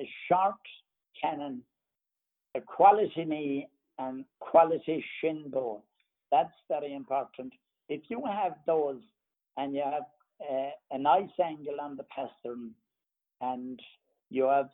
[0.00, 0.60] a short
[1.22, 1.62] cannon,
[2.56, 3.68] a quality knee,
[4.00, 5.80] and quality shin bone.
[6.30, 7.52] That's very important.
[7.88, 9.00] If you have those
[9.56, 10.04] and you have
[10.40, 12.70] uh, a nice angle on the pastern
[13.40, 13.80] and
[14.30, 14.70] you have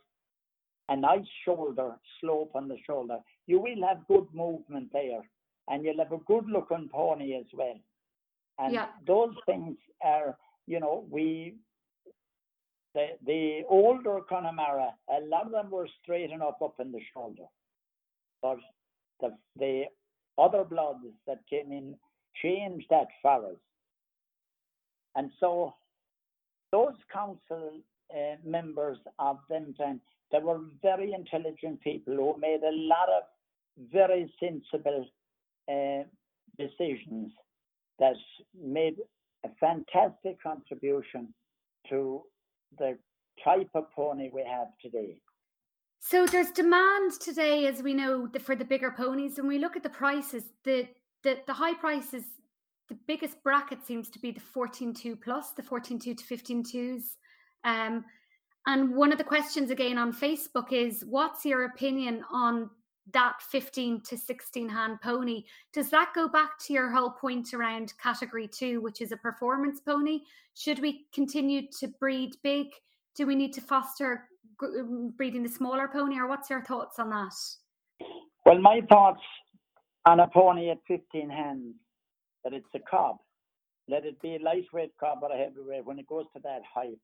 [0.89, 5.29] a nice shoulder slope on the shoulder, you will have good movement there
[5.69, 7.79] and you'll have a good looking pony as well.
[8.59, 8.87] And yeah.
[9.07, 10.37] those things are,
[10.67, 11.57] you know, we,
[12.95, 17.45] the, the older Connemara, a lot of them were straight enough up in the shoulder.
[19.21, 19.85] But the, the
[20.39, 21.97] other bloods that came in
[22.43, 23.57] changed that for us.
[25.15, 25.75] And so
[26.73, 27.81] those council
[28.15, 33.23] uh, members of them time, they were very intelligent people who made a lot of
[33.93, 35.07] very sensible
[35.71, 36.03] uh,
[36.59, 37.33] decisions
[37.99, 38.15] that
[38.63, 38.97] made
[39.45, 41.33] a fantastic contribution
[41.89, 42.23] to
[42.79, 42.99] the
[43.45, 45.17] type of pony we have today.
[46.01, 49.39] So there's demand today, as we know, for the bigger ponies.
[49.39, 50.89] When we look at the prices, the
[51.23, 52.25] the, the high prices,
[52.89, 57.03] the biggest bracket seems to be the 14.2 plus, the 14.2 to 15.2s.
[57.65, 58.05] Um,
[58.69, 62.71] and one of the questions again on Facebook is, what's your opinion on
[63.13, 65.45] that 15 to 16 hand pony.
[65.73, 69.81] Does that go back to your whole point around category two, which is a performance
[69.81, 70.21] pony?
[70.55, 72.69] Should we continue to breed big?
[73.15, 74.29] Do we need to foster
[75.17, 77.33] breeding the smaller pony, or what's your thoughts on that?
[78.45, 79.23] Well, my thoughts
[80.07, 81.75] on a pony at 15 hands
[82.45, 83.17] that it's a cob.
[83.89, 86.99] Let it be a lightweight cob or a heavyweight when it goes to that height.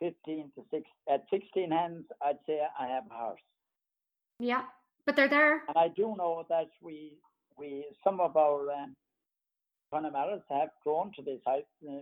[0.00, 3.40] 15 to 6 at 16 hands, I'd say I have a horse.
[4.38, 4.62] Yeah,
[5.06, 5.62] but they're there.
[5.68, 7.14] And I do know that we
[7.58, 8.94] we some of our um,
[9.92, 11.64] have grown to this height.
[11.88, 12.00] Uh,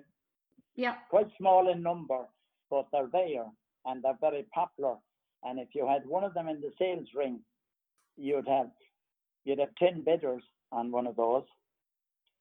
[0.75, 0.95] yeah.
[1.09, 2.27] Quite small in number,
[2.69, 3.45] but they're there
[3.85, 4.97] and they're very popular.
[5.43, 7.41] And if you had one of them in the sales ring,
[8.17, 8.71] you'd have
[9.45, 11.45] you'd have ten bidders on one of those.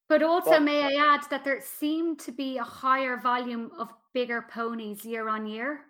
[0.10, 3.89] But also, but, may I add that there seemed to be a higher volume of
[4.14, 5.82] bigger ponies year on year.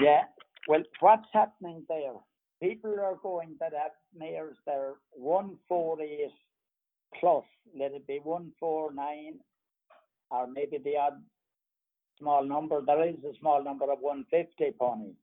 [0.00, 0.22] Yeah.
[0.68, 2.14] Well, what's happening there
[2.62, 6.30] people are going that have mares that are 148
[7.18, 7.44] plus,
[7.76, 9.40] let it be 149
[10.30, 11.20] or maybe the odd
[12.22, 12.80] small number.
[12.86, 15.14] There is a small number of 150 ponies.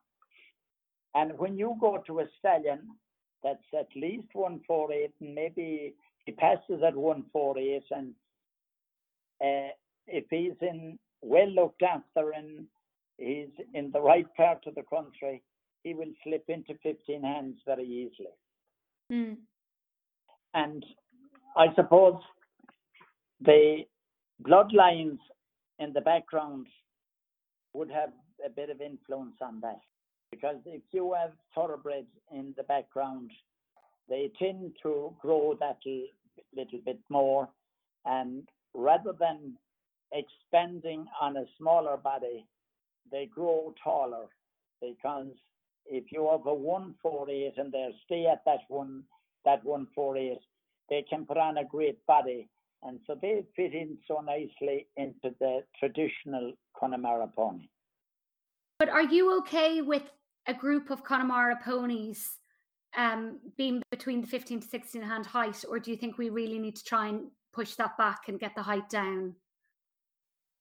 [1.15, 2.81] And when you go to a stallion
[3.43, 5.95] that's at least 148 and maybe
[6.25, 8.13] he passes at 148 and
[9.41, 9.71] uh,
[10.07, 12.65] if he's in well looked after and
[13.17, 15.41] he's in the right part of the country,
[15.83, 18.35] he will slip into 15 hands very easily.
[19.11, 19.37] Mm.
[20.53, 20.85] And
[21.55, 22.21] I suppose
[23.41, 23.83] the
[24.43, 25.19] bloodlines
[25.79, 26.67] in the background
[27.74, 28.11] would have
[28.45, 29.80] a bit of influence on that.
[30.32, 33.32] Because if you have thoroughbreds in the background,
[34.07, 35.78] they tend to grow that
[36.55, 37.49] little bit more.
[38.05, 39.53] And rather than
[40.11, 42.45] expanding on a smaller body,
[43.11, 44.28] they grow taller
[44.82, 45.28] because
[45.86, 49.03] if you have a 148 and they stay at that one
[49.45, 50.38] that 148,
[50.89, 52.47] they can put on a great body.
[52.84, 57.67] And so they fit in so nicely into the traditional Connemara pony.
[58.80, 60.03] But are you okay with
[60.47, 62.38] a group of Connemara ponies
[62.97, 66.57] um, being between the 15 to 16 hand height, or do you think we really
[66.57, 69.36] need to try and push that back and get the height down?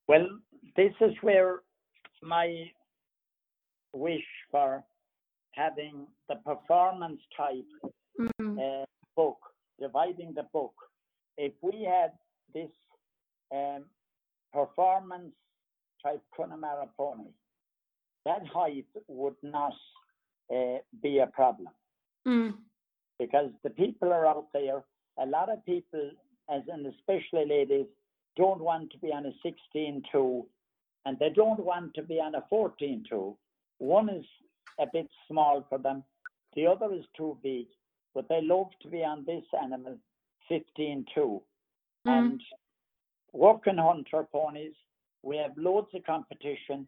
[0.08, 0.26] Well,
[0.76, 1.60] this is where
[2.22, 2.70] my
[3.92, 4.82] wish for
[5.52, 7.64] having the performance type
[8.18, 8.58] Mm.
[8.58, 9.38] uh, book,
[9.78, 10.74] dividing the book.
[11.38, 12.12] If we had
[12.52, 12.70] this
[13.54, 13.84] um,
[14.52, 15.32] performance
[16.02, 17.30] type Connemara pony,
[18.24, 19.72] that height would not
[20.54, 21.68] uh, be a problem
[22.26, 22.52] Mm.
[23.18, 24.82] because the people are out there.
[25.18, 26.10] A lot of people,
[26.50, 27.86] as and especially ladies,
[28.36, 29.32] don't want to be on a
[29.76, 30.44] 16-2
[31.06, 33.34] and they don't want to be on a 14-2.
[33.78, 34.26] One is
[34.78, 36.04] a bit small for them,
[36.54, 37.66] the other is too big,
[38.14, 39.96] but they love to be on this animal
[40.50, 41.04] 15-2.
[41.18, 41.40] Mm.
[42.06, 42.42] And
[43.32, 44.74] working hunter ponies,
[45.22, 46.86] we have loads of competition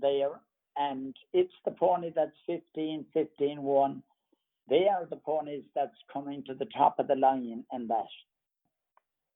[0.00, 0.40] there,
[0.76, 4.02] and it's the pony that's 15, 15, 1.
[4.68, 8.06] They are the ponies that's coming to the top of the line in that.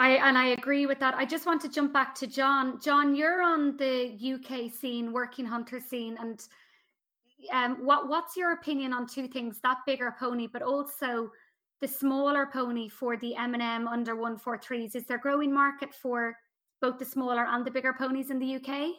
[0.00, 1.14] I and I agree with that.
[1.14, 2.80] I just want to jump back to John.
[2.80, 6.42] John, you're on the UK scene, working hunter scene, and
[7.52, 9.60] um, what what's your opinion on two things?
[9.62, 11.30] That bigger pony, but also
[11.80, 14.94] the smaller pony for the M and M under one four threes.
[14.94, 16.36] Is there growing market for
[16.80, 18.90] both the smaller and the bigger ponies in the UK?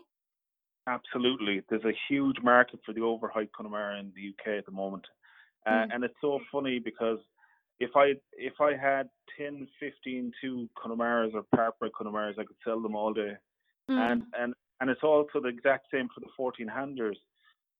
[0.88, 1.62] Absolutely.
[1.70, 5.06] There's a huge market for the overheight Connemara in the UK at the moment.
[5.66, 5.96] Uh, Mm.
[5.96, 7.20] And it's so funny because
[7.80, 12.82] if I if I had 10, 15 two Connemaras or Part-bred Connemaras, I could sell
[12.82, 13.34] them all day.
[13.90, 14.12] Mm.
[14.12, 17.18] And and and it's also the exact same for the 14 handers.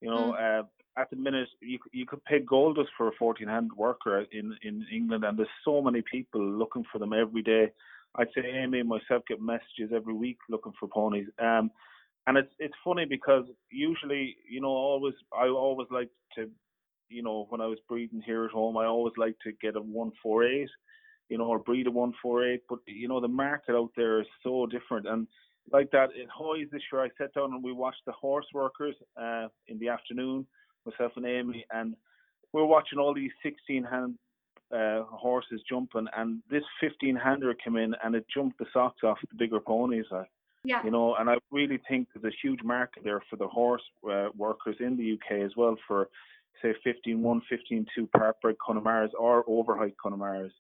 [0.02, 0.64] You know, uh,
[0.98, 4.86] at the minute you you could pay gold for a 14 hand worker in in
[4.94, 7.72] England, and there's so many people looking for them every day.
[8.16, 11.28] I'd say Amy and myself get messages every week looking for ponies.
[11.40, 11.72] Um,
[12.28, 16.50] and it's it's funny because usually, you know, always I always like to,
[17.10, 19.82] you know, when I was breeding here at home, I always like to get a
[19.82, 20.70] one four eight,
[21.30, 22.62] you know, or breed a one four eight.
[22.70, 25.26] But you know, the market out there is so different, and
[25.72, 28.96] like that in HOYS this year, I sat down and we watched the horse workers
[29.20, 30.46] uh, in the afternoon,
[30.86, 31.96] myself and Amy, and
[32.54, 34.16] we we're watching all these sixteen hand
[34.72, 39.18] uh, horses jumping, and this 15 hander came in and it jumped the socks off
[39.30, 40.06] the bigger ponies.
[40.10, 40.30] Like,
[40.64, 40.82] Yeah.
[40.86, 44.30] you know, and I really think there's a huge market there for the horse uh,
[44.34, 46.08] workers in the UK as well for,
[46.62, 50.52] say, 15 1, 15 2 Part-bred Connemaras or overheight Connemaras.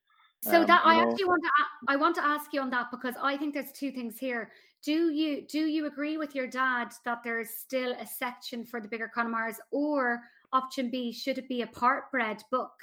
[0.43, 1.51] So Um, that I know- actually want to
[1.87, 4.51] I want to ask you on that because I think there's two things here.
[4.83, 8.81] Do you do you agree with your dad that there is still a section for
[8.81, 10.21] the bigger Connemaras, or
[10.51, 12.73] option B should it be a part bred book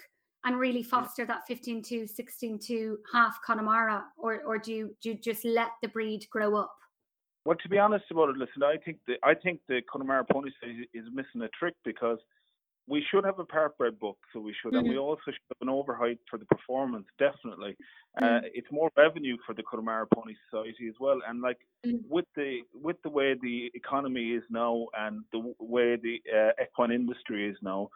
[0.45, 5.11] and really foster that 15 to 16 to half Connemara, or or do you do
[5.11, 6.77] you just let the breed grow up?
[7.45, 10.51] Well, to be honest about it, listen, I think the I think the Connemara Pony
[10.59, 12.19] Stage is missing a trick because
[12.89, 15.69] we should have a part-bred book, so we should, and we also should have an
[15.69, 17.07] overheight for the performance.
[17.19, 17.77] Definitely,
[18.23, 21.19] uh, it's more revenue for the Connemara Pony Society as well.
[21.29, 22.01] And like Mm.
[22.09, 26.53] with the with the way the economy is now and the w- way the uh,
[26.65, 27.89] equine industry is now,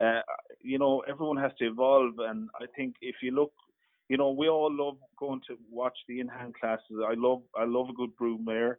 [0.00, 0.22] uh,
[0.60, 2.14] you know, everyone has to evolve.
[2.20, 3.52] And I think if you look
[4.08, 6.96] you know, we all love going to watch the in-hand classes.
[7.10, 8.76] I love, I love a good broodmare.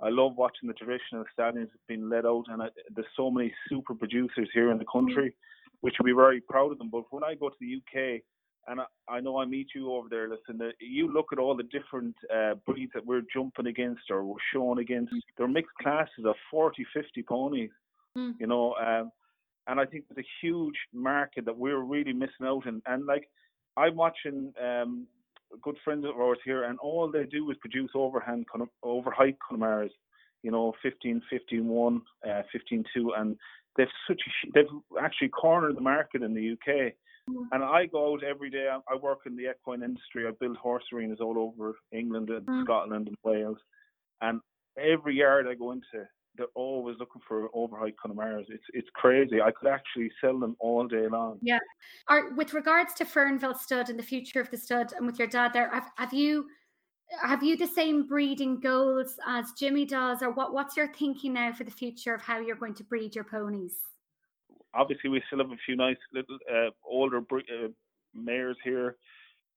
[0.00, 3.94] I love watching the traditional stallions being let out, and I, there's so many super
[3.94, 5.34] producers here in the country,
[5.80, 6.90] which we're very proud of them.
[6.90, 8.22] But when I go to the UK,
[8.66, 11.54] and I, I know I meet you over there, listen, uh, you look at all
[11.54, 15.12] the different uh, breeds that we're jumping against or we're showing against.
[15.36, 17.70] They're mixed classes of 40, 50 ponies,
[18.16, 18.34] Mm.
[18.38, 18.74] you know.
[18.74, 19.10] Um,
[19.66, 22.80] and I think there's a huge market that we're really missing out in.
[22.86, 23.28] And like,
[23.76, 25.06] I'm watching um,
[25.62, 29.90] good friends of ours here, and all they do is produce overhand, Con- overheight Connemaras,
[30.42, 33.36] you know, 15, 15, 1, uh, 15, 2, and
[33.76, 36.92] they've such a, they've actually cornered the market in the UK.
[37.30, 37.46] Mm.
[37.52, 38.68] And I go out every day.
[38.70, 40.26] I, work in the equine industry.
[40.26, 42.64] I build horse arenas all over England and mm.
[42.64, 43.58] Scotland and Wales.
[44.20, 44.40] And
[44.78, 48.46] every yard I go into, they're always looking for overheight Connemara's.
[48.48, 49.40] It's it's crazy.
[49.40, 51.38] I could actually sell them all day long.
[51.42, 51.58] Yeah.
[52.08, 55.28] Are with regards to Fernville stud and the future of the stud, and with your
[55.28, 56.46] dad there, have, have you
[57.22, 60.52] have you the same breeding goals as Jimmy does, or what?
[60.52, 63.76] What's your thinking now for the future of how you're going to breed your ponies?
[64.74, 67.68] Obviously, we still have a few nice little uh, older uh,
[68.12, 68.96] mares here.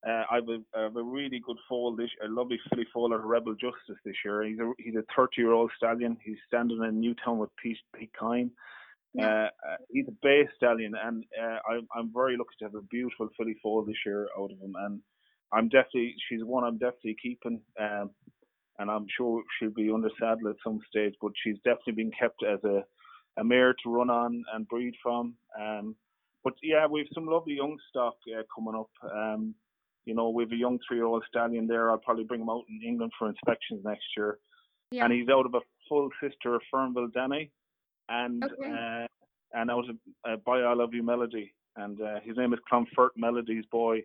[0.06, 3.14] Uh, I have a, I have a really good foal this, a lovely filly foal
[3.14, 4.43] of Rebel Justice this year.
[4.43, 6.18] He's a he's a 30 year old stallion.
[6.24, 8.52] He's standing in Newtown with Pete Pete Kine.
[9.14, 9.26] Yeah.
[9.26, 12.82] Uh, uh, he's a bay stallion, and uh, I'm I'm very lucky to have a
[12.84, 14.76] beautiful filly foal this year out of him.
[14.78, 15.02] And
[15.52, 18.12] I'm definitely she's one I'm definitely keeping, um,
[18.78, 21.16] and I'm sure she'll be under saddle at some stage.
[21.20, 22.84] But she's definitely been kept as a
[23.39, 25.36] a mare to run on and breed from.
[25.60, 25.95] Um,
[26.43, 28.89] but yeah, we've some lovely young stock uh, coming up.
[29.12, 29.56] Um,
[30.08, 31.91] you know, we have a young three-year-old stallion there.
[31.91, 34.39] I'll probably bring him out in England for inspections next year.
[34.89, 35.03] Yeah.
[35.03, 37.51] And he's out of a full sister of Fernville Danny,
[38.08, 38.72] and okay.
[38.72, 39.08] uh,
[39.53, 43.10] and out of uh, By I Love You Melody, and uh, his name is Clonfert
[43.18, 44.03] Melody's boy.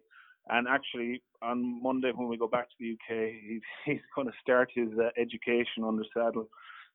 [0.48, 4.34] And actually, on Monday when we go back to the UK, he's he's going to
[4.40, 6.48] start his uh, education under saddle.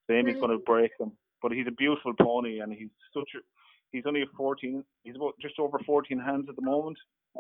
[0.06, 0.40] So Amy's really?
[0.40, 3.40] going to break him, but he's a beautiful pony, and he's such a
[3.92, 6.98] he's only a 14 he's about just over 14 hands at the moment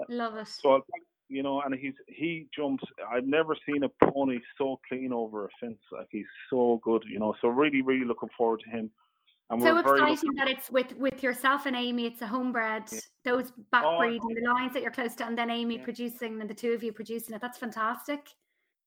[0.09, 0.85] love it so I'll,
[1.29, 5.49] you know and he's he jumps i've never seen a pony so clean over a
[5.59, 8.89] fence like he's so good you know so really really looking forward to him
[9.49, 12.05] and so exciting that it's with with yourself and Amy.
[12.05, 12.91] It's a homebred.
[12.91, 12.99] Yeah.
[13.23, 15.83] Those backbreeding oh, the lines that you're close to, and then Amy yeah.
[15.83, 17.39] producing, and the two of you producing it.
[17.39, 18.27] That's fantastic.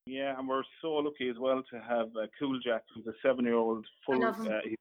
[0.05, 3.87] Yeah, and we're so lucky as well to have uh, Cool Jack, who's a seven-year-old
[4.05, 4.23] full.
[4.23, 4.35] Uh,
[4.65, 4.77] he's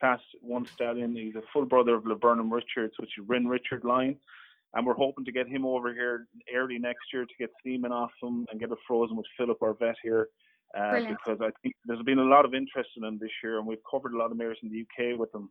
[0.00, 1.14] class one stallion.
[1.14, 4.16] He's a full brother of Laburnum Richards, which is Rin Richard line.
[4.74, 8.10] And we're hoping to get him over here early next year to get steaming off
[8.22, 10.28] him and get it frozen with Philip, our vet here.
[10.78, 13.66] Uh, because I think there's been a lot of interest in him this year, and
[13.66, 15.50] we've covered a lot of mares in the UK with him.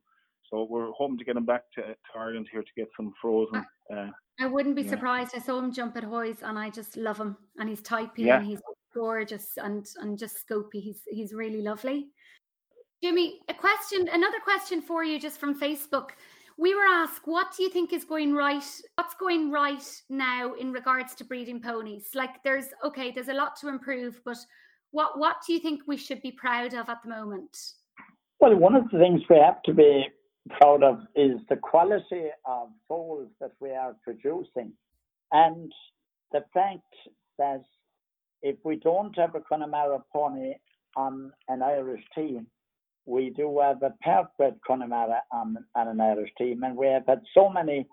[0.49, 3.63] So we're hoping to get him back to, to Ireland here to get some frozen.
[3.95, 4.07] Uh,
[4.39, 4.89] I wouldn't be yeah.
[4.89, 5.33] surprised.
[5.35, 7.37] I saw him jump at HOYS, and I just love him.
[7.57, 8.37] And he's typey, yeah.
[8.37, 8.61] and he's
[8.93, 10.81] gorgeous, and and just scopy.
[10.81, 12.07] He's he's really lovely.
[13.03, 16.09] Jimmy, a question, another question for you, just from Facebook.
[16.61, 18.63] We were asked, what do you think is going right?
[18.93, 22.09] What's going right now in regards to breeding ponies?
[22.13, 24.37] Like, there's okay, there's a lot to improve, but
[24.91, 27.57] what what do you think we should be proud of at the moment?
[28.39, 30.05] Well, one of the things we have to be
[30.59, 34.71] proud of is the quality of foals that we are producing,
[35.31, 35.71] and
[36.31, 36.93] the fact
[37.39, 37.63] that
[38.43, 40.53] if we don't have a Connemara pony
[40.95, 42.45] on an Irish team,
[43.11, 47.21] we do have a purebred Connemara on, on an Irish team, and we have had
[47.33, 47.85] so many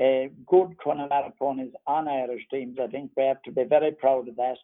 [0.00, 2.78] uh, good Connemara ponies on Irish teams.
[2.82, 4.56] I think we have to be very proud of that.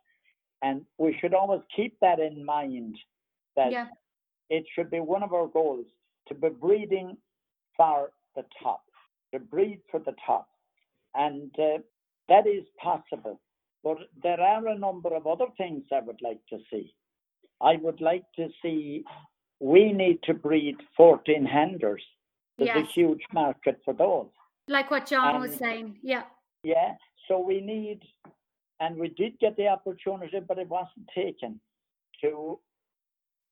[0.63, 2.97] And we should always keep that in mind
[3.57, 3.87] that yeah.
[4.51, 5.87] it should be one of our goals
[6.29, 7.17] to be breeding
[7.77, 8.83] for the top,
[9.33, 10.49] to breed for the top.
[11.15, 11.79] And uh,
[12.29, 13.41] that is possible.
[13.83, 16.95] But there are a number of other things I would like to see.
[17.63, 19.05] I would like to see,
[19.61, 22.03] we need to breed 14 handers.
[22.59, 22.79] There's yes.
[22.79, 24.29] a huge market for those.
[24.69, 25.99] Like what John and, was saying.
[26.03, 26.23] Yeah.
[26.63, 26.95] Yeah.
[27.29, 28.01] So we need
[28.81, 31.61] and we did get the opportunity, but it wasn't taken.
[32.23, 32.59] To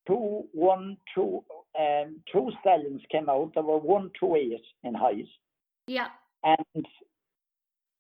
[0.07, 1.45] two, one, two,
[1.79, 3.53] um, two stallions came out.
[3.55, 5.29] There were one, two, eight in height.
[5.87, 6.09] Yeah.
[6.43, 6.87] And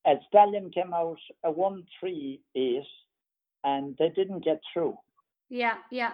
[0.07, 2.87] a stallion came out, a one, three, eight,
[3.65, 4.97] and they didn't get through.
[5.51, 6.13] Yeah, yeah.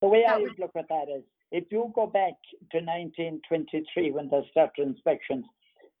[0.00, 0.52] The way that I was...
[0.58, 1.24] look at that is,
[1.54, 2.34] if you go back
[2.72, 5.44] to 1923 when they started inspections,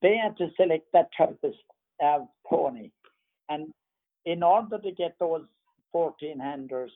[0.02, 1.54] they had to select that type of
[2.04, 2.90] uh, pony,
[3.48, 3.72] and
[4.26, 5.44] in order to get those
[5.92, 6.90] 14 handers,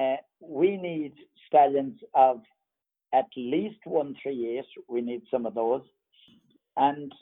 [0.00, 1.12] uh, we need
[1.46, 2.40] stallions of
[3.14, 4.64] at least 138.
[4.88, 5.82] We need some of those.
[6.76, 7.12] And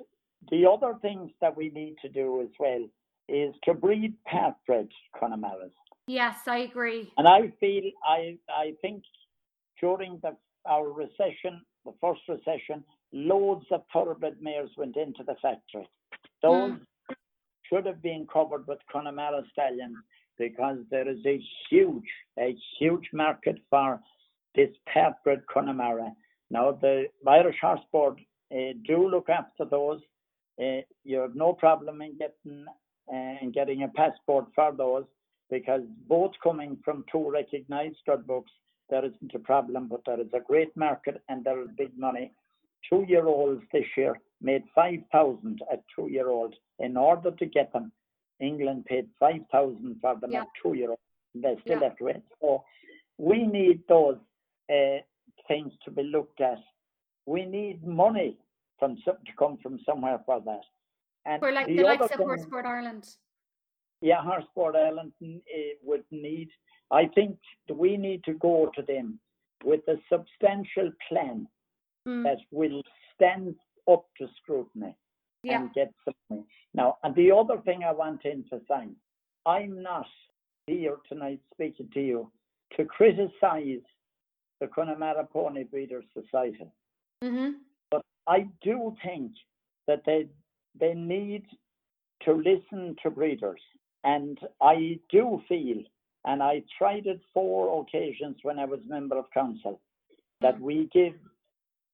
[0.51, 2.87] the other things that we need to do as well
[3.29, 4.89] is to breed part-bred
[5.21, 5.73] Connemara's.
[6.07, 7.13] Yes, I agree.
[7.19, 9.03] And I feel, I, I think
[9.81, 15.89] during the, our recession, the first recession, loads of thoroughbred mares went into the factory.
[16.43, 16.81] Those mm
[17.71, 19.97] should have been covered with Connemara stallions
[20.39, 22.09] because there is a huge,
[22.39, 24.01] a huge market for
[24.55, 26.13] this purebred Connemara.
[26.51, 28.19] Now, the Irish Horse Board
[28.53, 30.01] uh, do look after those.
[30.61, 32.65] Uh, you have no problem in getting
[33.13, 35.05] uh, in getting a passport for those
[35.51, 38.53] because both coming from two recognised stud books,
[38.91, 42.33] there isn't a problem, but there is a great market and there is big money.
[42.89, 46.57] two year olds this year made 5,000 at two year olds.
[46.79, 47.93] In order to get them,
[48.41, 50.43] England paid 5,000 for them Yeah.
[50.43, 51.03] at two year olds.
[51.35, 51.89] They still Yeah.
[51.89, 52.23] have to wait.
[52.41, 52.65] So
[53.19, 54.19] we need those
[54.77, 54.99] uh,
[55.47, 56.59] things to be looked at.
[57.27, 58.39] We need money
[58.79, 60.65] from some, to come from somewhere for that.
[61.27, 63.05] And For like the the likes of thing- Horse Ireland.
[64.01, 66.49] yeah, Horse Sport Ireland uh, would need,
[66.91, 67.39] I think
[67.73, 69.19] we need to go to them
[69.65, 71.47] with a substantial plan
[72.09, 72.83] Mm, that will
[73.15, 73.55] stand
[73.91, 74.97] up to scrutiny
[75.43, 75.61] yeah.
[75.61, 76.47] and get something.
[76.73, 78.97] Now, and the other thing I want to emphasize,
[79.45, 80.07] I'm not
[80.67, 82.33] here tonight speaking to you
[82.77, 83.85] to criticize
[84.61, 86.71] the Connemara Pony Breeders Society.
[87.23, 87.51] hmm
[87.91, 89.33] But I do think
[89.87, 90.29] that they
[90.79, 91.45] they need
[92.25, 93.61] to listen to breeders.
[94.05, 95.83] And I do feel,
[96.25, 99.81] and I tried it four occasions when I was member of council,
[100.41, 101.15] that we give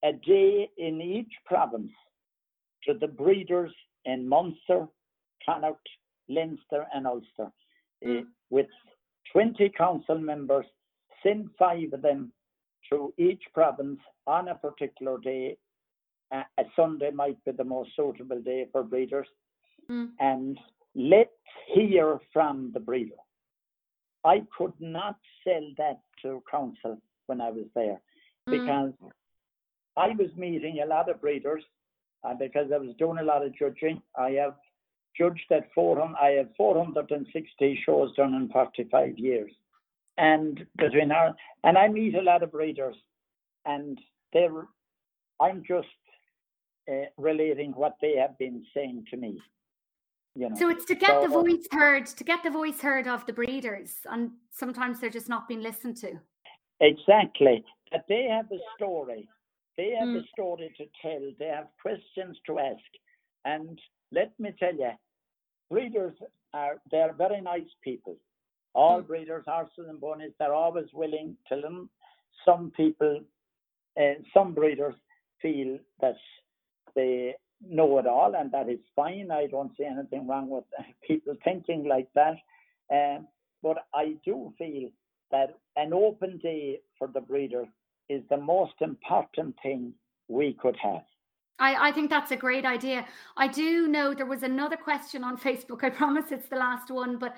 [0.05, 1.93] a day in each province
[2.85, 3.73] to the breeders
[4.05, 4.87] in Munster,
[5.45, 5.89] Connacht,
[6.29, 7.53] Leinster, and Ulster,
[8.05, 8.27] Mm.
[8.51, 8.69] with
[9.33, 10.67] 20 council members,
[11.23, 12.33] send five of them
[12.91, 15.57] to each province on a particular day.
[16.31, 19.29] A, a Sunday might be the most suitable day for breeders,
[19.89, 20.13] Mm.
[20.19, 20.59] and
[20.95, 21.31] let's
[21.75, 23.21] hear from the breeder.
[24.27, 28.01] I could not sell that to council when I was there
[28.49, 28.53] Mm.
[28.53, 29.13] because
[29.97, 31.65] I was meeting a lot of breeders,
[32.23, 34.55] and because I was doing a lot of judging, I have
[35.17, 39.53] judged at 400, I have 460 shows done in 45 years.
[40.19, 42.97] And between our, and I meet a lot of breeders,
[43.65, 43.99] and
[44.33, 44.67] they're,
[45.41, 45.89] I'm just
[46.91, 49.41] uh, relating what they have been saying to me.
[50.37, 50.57] You know.
[50.57, 53.97] So it's to get the voice heard, to get the voice heard of the breeders,
[54.05, 56.21] and sometimes they're just not being listened to.
[56.81, 57.65] Exactly.
[57.91, 59.27] That they have a story.
[59.79, 60.23] They have Mm.
[60.23, 61.33] a story to tell.
[61.39, 62.91] They have questions to ask.
[63.47, 63.81] And
[64.11, 64.93] let me tell you,
[65.71, 66.17] breeders
[66.53, 68.17] are they're very nice people.
[68.75, 69.07] All Mm.
[69.07, 71.89] breeders, horses and ponies, they're always willing to learn.
[72.45, 73.25] Some people,
[73.97, 74.97] uh, some breeders
[75.41, 76.19] feel that
[76.95, 77.37] they
[77.71, 79.31] know it all, and that is fine.
[79.31, 80.65] I don't see anything wrong with
[81.07, 82.37] people thinking like that.
[82.93, 83.27] Um,
[83.63, 84.91] but I do feel
[85.31, 87.65] that an open day for the breeder
[88.09, 89.93] is the most important thing
[90.29, 91.03] we could have.
[91.59, 93.07] I, I think that's a great idea.
[93.37, 95.83] I do know there was another question on Facebook.
[95.83, 97.37] I promise it's the last one, but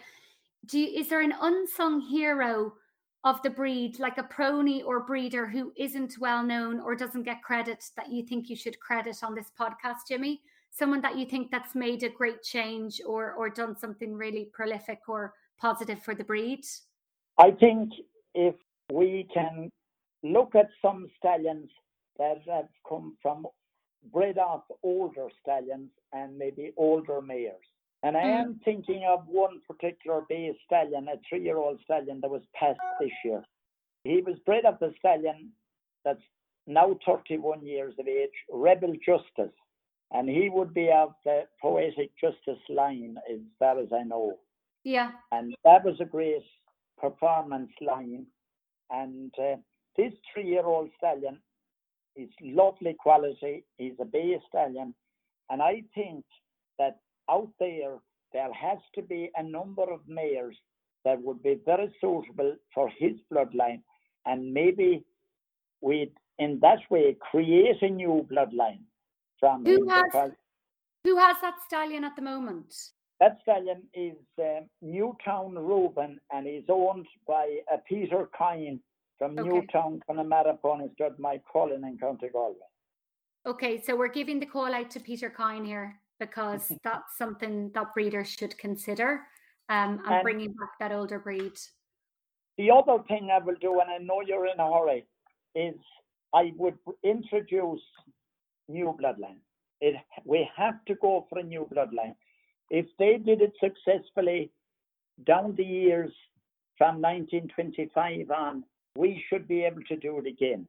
[0.66, 2.74] do you, is there an unsung hero
[3.24, 7.42] of the breed, like a prony or breeder who isn't well known or doesn't get
[7.42, 10.40] credit that you think you should credit on this podcast, Jimmy?
[10.70, 15.00] Someone that you think that's made a great change or or done something really prolific
[15.08, 16.64] or positive for the breed?
[17.38, 17.92] I think
[18.34, 18.54] if
[18.92, 19.70] we can
[20.22, 21.70] look at some stallions
[22.18, 23.46] that have come from
[24.12, 27.56] bred up older stallions and maybe older mares.
[28.02, 28.40] And I Mm.
[28.40, 32.80] am thinking of one particular bay stallion, a three year old stallion that was passed
[33.00, 33.44] this year.
[34.04, 35.52] He was bred off a stallion
[36.04, 36.22] that's
[36.66, 39.54] now 31 years of age, Rebel Justice.
[40.12, 44.38] And he would be of the Poetic Justice line, as far as I know
[44.84, 45.12] Yeah.
[45.32, 46.44] and that was a great
[46.96, 48.26] performance line.
[48.90, 49.56] And uh,
[49.96, 51.42] this three-year-old stallion
[52.16, 53.64] is lovely quality.
[53.76, 54.94] He's a bay stallion,
[55.50, 56.24] and I think
[56.78, 57.96] that out there
[58.32, 60.56] there has to be a number of mares
[61.04, 63.80] that would be very suitable for his bloodline,
[64.26, 65.04] and maybe
[65.80, 68.82] we'd in that way create a new bloodline
[69.40, 70.32] from Who him has-
[71.04, 72.74] Who has that stallion at the moment?
[73.20, 78.80] That stallion is uh, Newtown Reuben and is owned by uh, Peter Kine
[79.18, 79.48] from Okay.
[79.48, 82.68] Newtown, Connemara Pony Stud, Moycullen in County Galway.
[83.46, 87.94] Okay, so we're giving the call out to Peter Kine here because that's something that
[87.94, 89.22] breeders should consider
[89.68, 91.52] um, and And- bringing back that older breed.
[92.56, 95.06] The other thing I will do, and I know you're in a hurry,
[95.54, 95.76] is
[96.34, 97.80] I would introduce
[98.68, 99.38] new bloodline.
[99.80, 99.94] It,
[100.24, 102.16] we have to go for a new bloodline.
[102.70, 104.50] If they did it successfully
[105.24, 106.12] down the years
[106.76, 108.64] from 1925 on,
[108.96, 110.66] we should be able to do it again.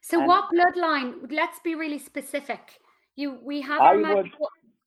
[0.00, 1.30] So, And- what bloodline?
[1.30, 2.80] Let's be really specific.
[3.14, 4.30] You, we have I would-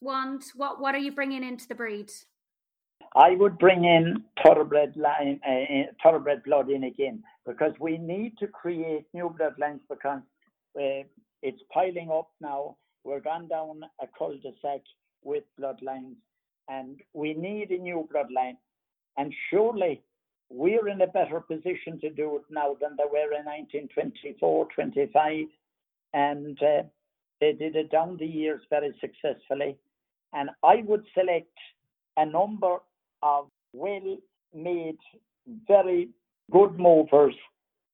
[0.02, 0.44] wa- wand.
[0.56, 2.12] What, what are you bringing into the breed?
[3.16, 8.38] I would bring in thoroughbred line, uh, uh, thoroughbred blood in again because we need
[8.40, 10.22] to create new bloodlines because
[10.80, 11.04] uh,
[11.42, 12.78] it's piling up now.
[13.04, 14.82] We're gone down a cul-de-sac
[15.24, 16.16] with bloodlines,
[16.70, 18.58] and we need a new bloodline.
[19.18, 20.02] And surely
[20.50, 25.46] we're in a better position to do it now than they were in 1924, 25.
[26.14, 26.84] And uh,
[27.42, 29.78] They did it down the years very successfully.
[30.34, 31.54] And I would select
[32.18, 32.78] a number
[33.22, 34.18] of well
[34.54, 34.98] made,
[35.68, 36.10] very
[36.52, 37.36] good movers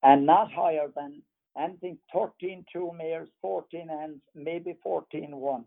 [0.03, 1.21] and not higher than
[1.57, 5.65] anything 13 two mares, 14 and maybe 14 one.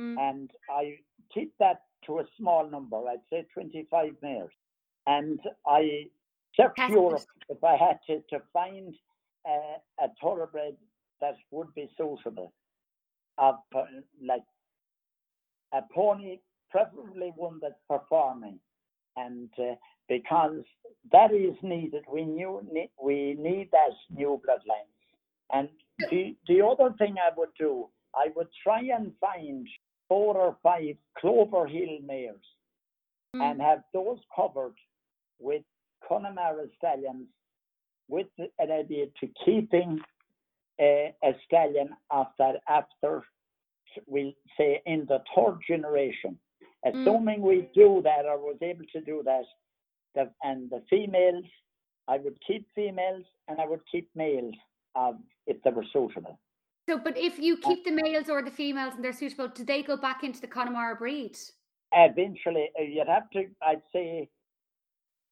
[0.00, 0.18] Mm.
[0.18, 0.96] And I
[1.32, 2.96] keep that to a small number.
[2.96, 4.50] I'd say 25 mares.
[5.06, 6.06] And I
[6.56, 8.94] search Europe if I had to, to find
[9.46, 10.76] a thoroughbred
[11.20, 12.52] that would be suitable.
[13.38, 13.52] Uh,
[14.22, 14.42] like
[15.72, 16.38] a pony,
[16.70, 18.58] preferably one that's performing.
[19.16, 19.74] And uh,
[20.08, 20.62] because
[21.12, 22.60] that is needed, we, knew,
[23.02, 24.88] we need that new bloodline.
[25.52, 25.68] And
[26.10, 29.66] the, the other thing I would do, I would try and find
[30.08, 32.36] four or five Clover Hill mares
[33.34, 33.42] mm.
[33.42, 34.74] and have those covered
[35.38, 35.62] with
[36.06, 37.26] Connemara stallions
[38.08, 40.00] with an idea to keeping
[40.80, 43.22] a, a stallion after after
[44.06, 46.38] we'll say in the third generation.
[46.84, 47.02] Mm.
[47.02, 47.42] Assuming mm.
[47.42, 49.44] we do that or was able to do that,
[50.14, 51.44] the, and the females,
[52.08, 54.54] I would keep females and I would keep males
[54.96, 56.38] um, if they were suitable.
[56.88, 59.64] So, but if you uh, keep the males or the females and they're suitable, do
[59.64, 61.36] they go back into the Connemara breed?
[61.92, 63.46] Eventually, uh, you'd have to.
[63.62, 64.28] I'd say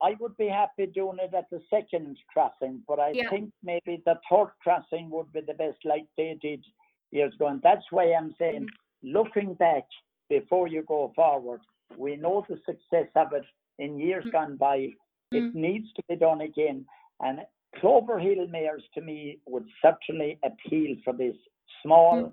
[0.01, 3.31] I would be happy doing it at the second crossing, but I yeah.
[3.31, 6.65] think maybe the third crossing would be the best, like they did
[7.11, 7.49] years ago.
[7.49, 8.67] And that's why I'm saying,
[9.03, 9.85] looking back
[10.29, 11.61] before you go forward,
[11.97, 13.45] we know the success of it
[13.79, 14.37] in years mm-hmm.
[14.37, 14.89] gone by.
[15.31, 16.87] It needs to be done again.
[17.21, 17.41] And
[17.81, 21.37] Clover Hill mares to me would certainly appeal for this
[21.83, 22.33] small.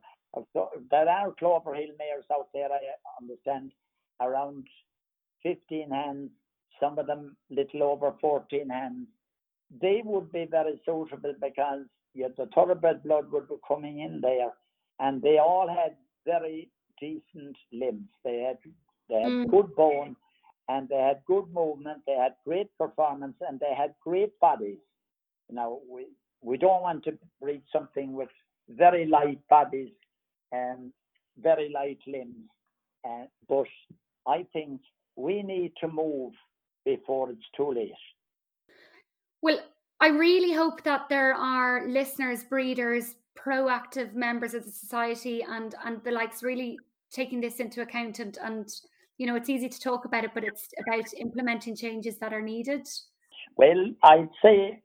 [0.55, 0.67] Mm.
[0.91, 2.79] There are Clover Hill mares out there, I
[3.21, 3.71] understand,
[4.21, 4.65] around
[5.43, 6.29] 15 hands,
[6.79, 9.07] some of them little over 14 hands.
[9.81, 14.51] They would be very suitable because yeah, the thoroughbred blood would be coming in there,
[14.99, 16.69] and they all had very
[16.99, 18.09] decent limbs.
[18.23, 18.57] They had
[19.09, 19.49] they had mm.
[19.49, 20.15] good bone,
[20.67, 22.01] and they had good movement.
[22.07, 24.79] They had great performance, and they had great bodies.
[25.51, 26.07] Now, we,
[26.41, 28.29] we don't want to breed something with
[28.69, 29.91] very light bodies
[30.51, 30.91] and
[31.37, 32.49] very light limbs,
[33.07, 33.67] uh, but
[34.27, 34.81] I think
[35.15, 36.33] we need to move
[36.83, 37.91] before it's too late.
[39.41, 39.59] Well,
[39.99, 46.03] I really hope that there are listeners, breeders, proactive members of the society, and and
[46.03, 46.77] the likes really
[47.11, 48.19] taking this into account.
[48.19, 48.69] And and
[49.17, 52.41] you know, it's easy to talk about it, but it's about implementing changes that are
[52.41, 52.87] needed.
[53.57, 54.81] Well, I'd say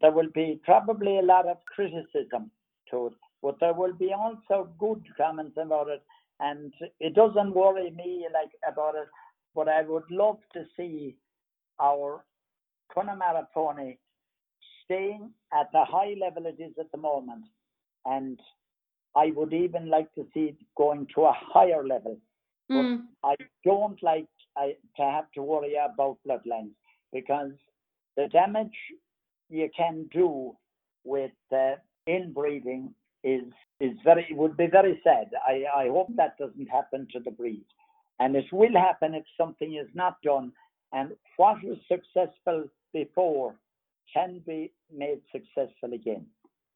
[0.00, 2.50] there will be probably a lot of criticism
[2.90, 3.12] to it,
[3.42, 6.02] but there will be also good comments about it.
[6.38, 9.08] And it doesn't worry me like about it,
[9.54, 11.16] but I would love to see
[11.80, 12.24] our
[12.94, 13.96] Connemara pony
[14.84, 17.44] staying at the high level it is at the moment.
[18.06, 18.40] And
[19.14, 22.18] I would even like to see it going to a higher level.
[22.70, 23.02] Mm.
[23.22, 26.74] But I don't like I, to have to worry about bloodlines
[27.12, 27.52] because
[28.16, 28.76] the damage
[29.48, 30.56] you can do
[31.04, 31.74] with uh,
[32.06, 33.44] inbreeding is
[33.80, 35.30] is very would be very sad.
[35.46, 37.64] I, I hope that doesn't happen to the breed.
[38.18, 40.52] And it will happen if something is not done.
[40.92, 43.56] And what was successful before
[44.12, 46.26] can be made successful again.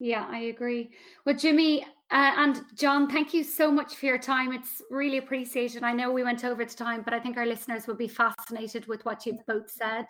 [0.00, 0.90] Yeah, I agree.
[1.24, 4.52] Well, Jimmy uh, and John, thank you so much for your time.
[4.52, 5.84] It's really appreciated.
[5.84, 8.88] I know we went over the time, but I think our listeners will be fascinated
[8.88, 10.06] with what you've both said.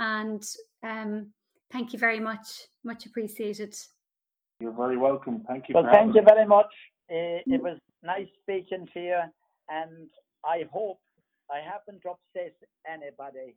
[0.00, 0.42] And
[0.82, 1.32] um,
[1.70, 2.46] Thank you very much.
[2.84, 3.74] Much appreciated.
[4.60, 5.44] You're very welcome.
[5.46, 5.74] Thank you.
[5.74, 6.72] Well, thank you very much.
[7.10, 9.20] Uh, it was nice speaking to you,
[9.68, 10.08] and
[10.44, 10.98] I hope
[11.50, 12.54] I haven't upset
[12.90, 13.54] anybody.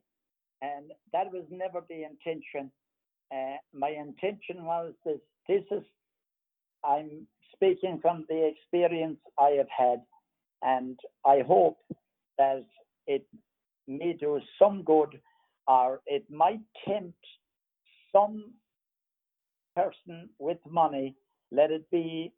[0.60, 2.70] And that was never the intention.
[3.34, 5.20] Uh, my intention was this.
[5.48, 5.82] This is.
[6.84, 10.02] I'm speaking from the experience I have had,
[10.62, 11.78] and I hope
[12.38, 12.64] that
[13.06, 13.24] it
[13.86, 15.20] may do some good,
[15.68, 17.24] or it might tempt
[18.12, 18.52] some
[19.74, 21.14] person with money,
[21.50, 22.32] let it be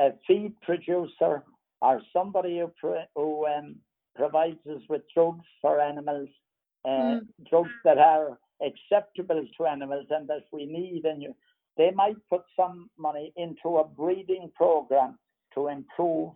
[0.00, 1.42] a feed producer
[1.80, 3.76] or somebody who, who um,
[4.16, 6.28] provides us with drugs for animals,
[6.84, 7.20] uh, mm.
[7.48, 11.04] drugs that are acceptable to animals and that we need.
[11.04, 11.34] And you,
[11.78, 15.16] they might put some money into a breeding program
[15.54, 16.32] to improve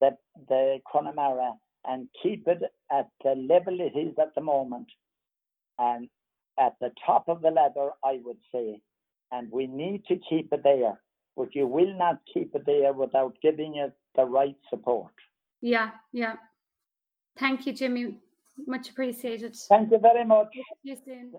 [0.00, 0.10] the,
[0.48, 1.54] the Connemara
[1.86, 4.86] and keep it at the level it is at the moment.
[5.78, 6.08] And
[6.58, 8.80] at the top of the ladder, I would say,
[9.32, 11.00] and we need to keep it there.
[11.36, 15.12] But you will not keep it there without giving it the right support.
[15.62, 16.34] Yeah, yeah.
[17.38, 18.18] Thank you, Jimmy.
[18.66, 19.56] Much appreciated.
[19.68, 20.48] Thank you very much.
[20.52, 21.32] See you soon.